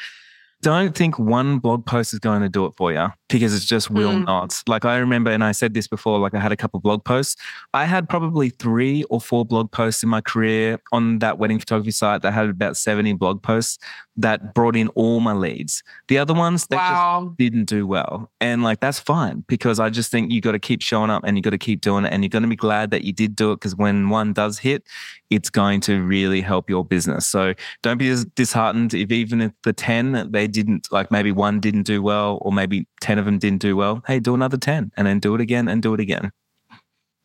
[0.63, 3.91] don't think one blog post is going to do it for you because it just
[3.91, 4.27] will mm.
[4.27, 4.63] not.
[4.67, 7.37] Like I remember, and I said this before, like I had a couple blog posts.
[7.73, 11.93] I had probably three or four blog posts in my career on that wedding photography
[11.93, 13.79] site that had about 70 blog posts
[14.23, 15.83] that brought in all my leads.
[16.09, 17.27] The other ones that wow.
[17.27, 18.31] just didn't do well.
[18.41, 21.37] And like that's fine because I just think you got to keep showing up and
[21.37, 23.37] you got to keep doing it and you're going to be glad that you did
[23.37, 24.85] do it because when one does hit,
[25.31, 27.27] it's going to really help your business.
[27.27, 31.85] So don't be disheartened if even if the 10 they didn't like maybe one didn't
[31.85, 34.03] do well or maybe 10 of them didn't do well.
[34.07, 36.33] Hey, do another 10 and then do it again and do it again.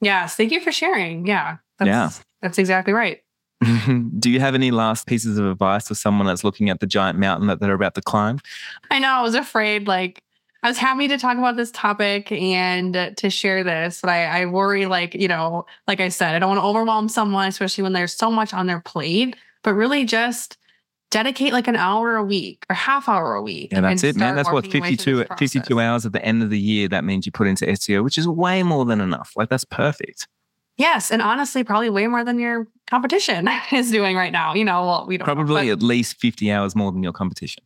[0.02, 0.36] Yes.
[0.36, 1.26] Thank you for sharing.
[1.26, 1.58] Yeah.
[1.80, 2.10] That's, yeah.
[2.42, 3.22] That's exactly right.
[4.20, 7.18] do you have any last pieces of advice for someone that's looking at the giant
[7.18, 8.40] mountain that they're about to climb?
[8.92, 9.10] I know.
[9.10, 10.22] I was afraid, like,
[10.64, 14.46] I was happy to talk about this topic and to share this, but I, I
[14.46, 17.94] worry, like, you know, like I said, I don't want to overwhelm someone, especially when
[17.94, 20.58] there's so much on their plate, but really just
[21.12, 23.72] dedicate like an hour a week or half hour a week.
[23.72, 24.36] Yeah, that's it, man.
[24.36, 26.88] That's what 52, 52 hours at the end of the year.
[26.88, 29.32] That means you put into SEO, which is way more than enough.
[29.36, 30.28] Like that's perfect.
[30.78, 34.54] Yes, and honestly, probably way more than your competition is doing right now.
[34.54, 37.64] You know, well, we don't probably know, at least 50 hours more than your competition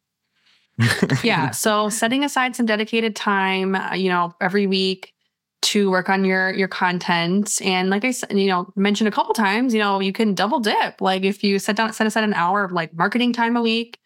[1.23, 1.51] yeah.
[1.51, 5.13] So setting aside some dedicated time, uh, you know, every week
[5.61, 9.33] to work on your your content and like i said you know mentioned a couple
[9.33, 12.33] times you know you can double dip like if you set down set aside an
[12.33, 13.99] hour of like marketing time a week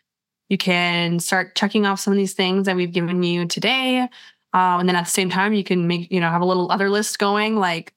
[0.49, 3.99] you can start checking off some of these things that we've given you today
[4.53, 6.71] um, and then at the same time you can make you know have a little
[6.71, 7.93] other list going like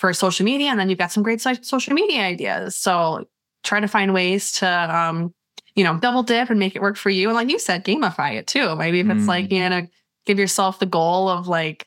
[0.00, 3.24] for social media and then you've got some great social media ideas so
[3.62, 5.34] try to find ways to um,
[5.74, 7.28] you know, double dip and make it work for you.
[7.28, 8.74] And like you said, gamify it too.
[8.76, 9.28] Maybe if it's mm.
[9.28, 9.86] like, you know,
[10.26, 11.86] give yourself the goal of like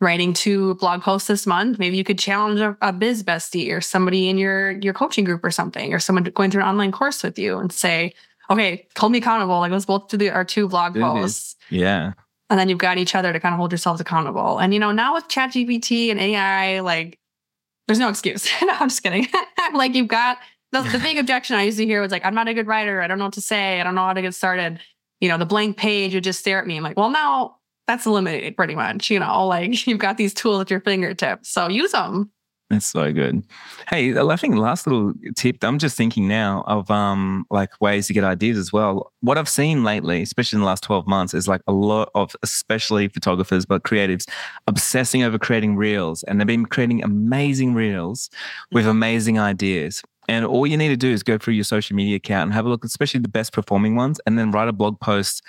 [0.00, 3.80] writing two blog posts this month, maybe you could challenge a, a biz bestie or
[3.80, 7.22] somebody in your your coaching group or something, or someone going through an online course
[7.22, 8.12] with you and say,
[8.50, 9.58] okay, hold me accountable.
[9.58, 11.56] Like let's both do the, our two blog posts.
[11.70, 12.12] Yeah.
[12.48, 14.58] And then you've got each other to kind of hold yourselves accountable.
[14.58, 17.18] And you know, now with ChatGPT and AI, like
[17.86, 18.48] there's no excuse.
[18.62, 19.26] no, I'm just kidding.
[19.74, 20.38] like you've got
[20.72, 23.00] the, the big objection I used to hear was like, I'm not a good writer.
[23.00, 23.80] I don't know what to say.
[23.80, 24.80] I don't know how to get started.
[25.20, 26.76] You know, the blank page would just stare at me.
[26.76, 27.56] I'm like, well, now
[27.86, 29.10] that's eliminated pretty much.
[29.10, 31.48] You know, like you've got these tools at your fingertips.
[31.48, 32.30] So use them.
[32.68, 33.44] That's so good.
[33.88, 35.62] Hey, I think last little tip.
[35.62, 39.12] I'm just thinking now of um like ways to get ideas as well.
[39.20, 42.34] What I've seen lately, especially in the last 12 months, is like a lot of
[42.42, 44.28] especially photographers but creatives
[44.66, 48.30] obsessing over creating reels, and they've been creating amazing reels
[48.72, 48.90] with mm-hmm.
[48.90, 50.02] amazing ideas.
[50.28, 52.66] And all you need to do is go through your social media account and have
[52.66, 55.40] a look, especially the best performing ones, and then write a blog post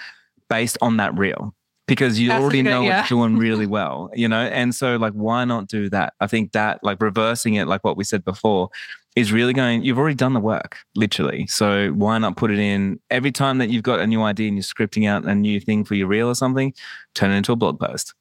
[0.49, 1.55] based on that reel
[1.87, 3.01] because you That's already good, know yeah.
[3.01, 4.41] it's doing really well, you know?
[4.41, 6.13] And so, like, why not do that?
[6.19, 8.69] I think that, like, reversing it, like what we said before,
[9.15, 11.47] is really going, you've already done the work, literally.
[11.47, 14.57] So, why not put it in every time that you've got a new idea and
[14.57, 16.73] you're scripting out a new thing for your reel or something,
[17.15, 18.13] turn it into a blog post.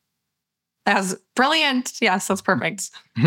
[0.86, 1.94] That's brilliant.
[2.00, 2.90] Yes, that's perfect.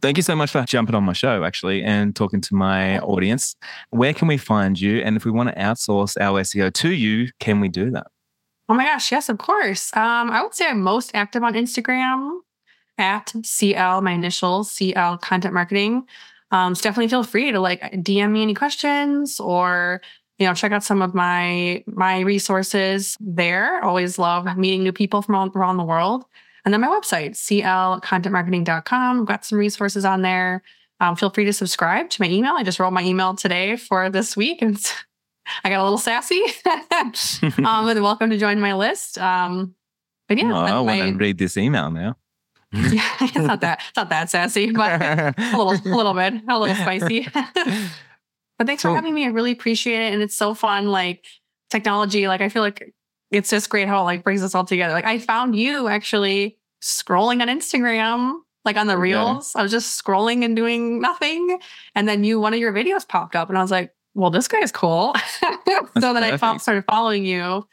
[0.00, 3.56] Thank you so much for jumping on my show, actually, and talking to my audience.
[3.90, 4.98] Where can we find you?
[5.00, 8.06] And if we want to outsource our SEO to you, can we do that?
[8.68, 9.94] Oh my gosh, yes, of course.
[9.94, 12.38] Um, I would say I'm most active on Instagram
[12.96, 16.06] at CL, my initials, CL Content Marketing.
[16.50, 20.00] Um, so definitely feel free to like DM me any questions or
[20.38, 23.82] you know check out some of my my resources there.
[23.84, 26.24] Always love meeting new people from all around the world.
[26.64, 29.24] And then my website, clcontentmarketing.com.
[29.26, 30.62] Got some resources on there.
[31.00, 32.54] Um, feel free to subscribe to my email.
[32.54, 34.62] I just wrote my email today for this week
[35.62, 36.42] I got a little sassy.
[37.64, 39.18] um, but welcome to join my list.
[39.18, 39.74] Um,
[40.28, 42.16] but yeah, Oh, I want my- to read this email now.
[42.72, 46.58] yeah, it's not that it's not that sassy, but a little a little bit, a
[46.58, 47.28] little spicy.
[47.32, 48.92] but thanks Cool.
[48.92, 49.24] for having me.
[49.24, 50.12] I really appreciate it.
[50.12, 50.88] And it's so fun.
[50.88, 51.24] Like
[51.70, 52.92] technology, like I feel like
[53.30, 54.92] it's just great how it like brings us all together.
[54.92, 59.54] Like I found you actually scrolling on Instagram, like on the reels.
[59.54, 61.60] I was just scrolling and doing nothing.
[61.94, 64.48] And then you one of your videos popped up and I was like, well, this
[64.48, 65.14] guy is cool.
[65.40, 67.66] so then I fo- started following you.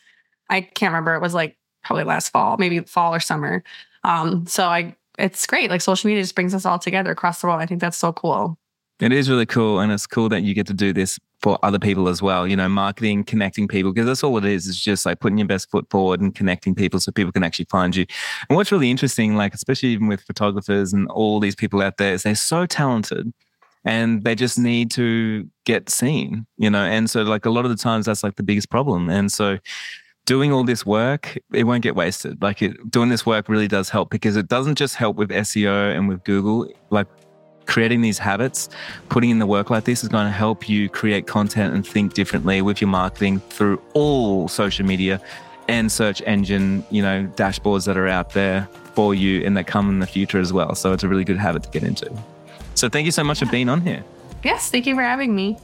[0.50, 1.16] I can't remember.
[1.16, 3.64] It was like probably last fall, maybe fall or summer.
[4.04, 5.70] Um, so I it's great.
[5.70, 7.62] Like social media just brings us all together across the world.
[7.62, 8.58] I think that's so cool.
[9.00, 9.80] It is really cool.
[9.80, 12.48] And it's cool that you get to do this for other people as well.
[12.48, 14.68] You know, marketing, connecting people, because that's all it is.
[14.68, 17.66] It's just like putting your best foot forward and connecting people so people can actually
[17.66, 18.06] find you.
[18.48, 22.14] And what's really interesting, like, especially even with photographers and all these people out there,
[22.14, 23.34] is they're so talented
[23.84, 26.84] and they just need to get seen, you know?
[26.84, 29.10] And so, like, a lot of the times that's like the biggest problem.
[29.10, 29.58] And so,
[30.26, 32.42] doing all this work, it won't get wasted.
[32.42, 35.96] Like it, doing this work really does help because it doesn't just help with SEO
[35.96, 36.72] and with Google.
[36.90, 37.08] Like
[37.66, 38.70] creating these habits,
[39.10, 42.14] putting in the work like this is going to help you create content and think
[42.14, 45.22] differently with your marketing through all social media
[45.68, 49.90] and search engine, you know, dashboards that are out there for you and that come
[49.90, 50.76] in the future as well.
[50.76, 52.12] So it's a really good habit to get into.
[52.82, 54.04] So thank you so much for being on here.
[54.44, 55.56] Yes, thank you for having me.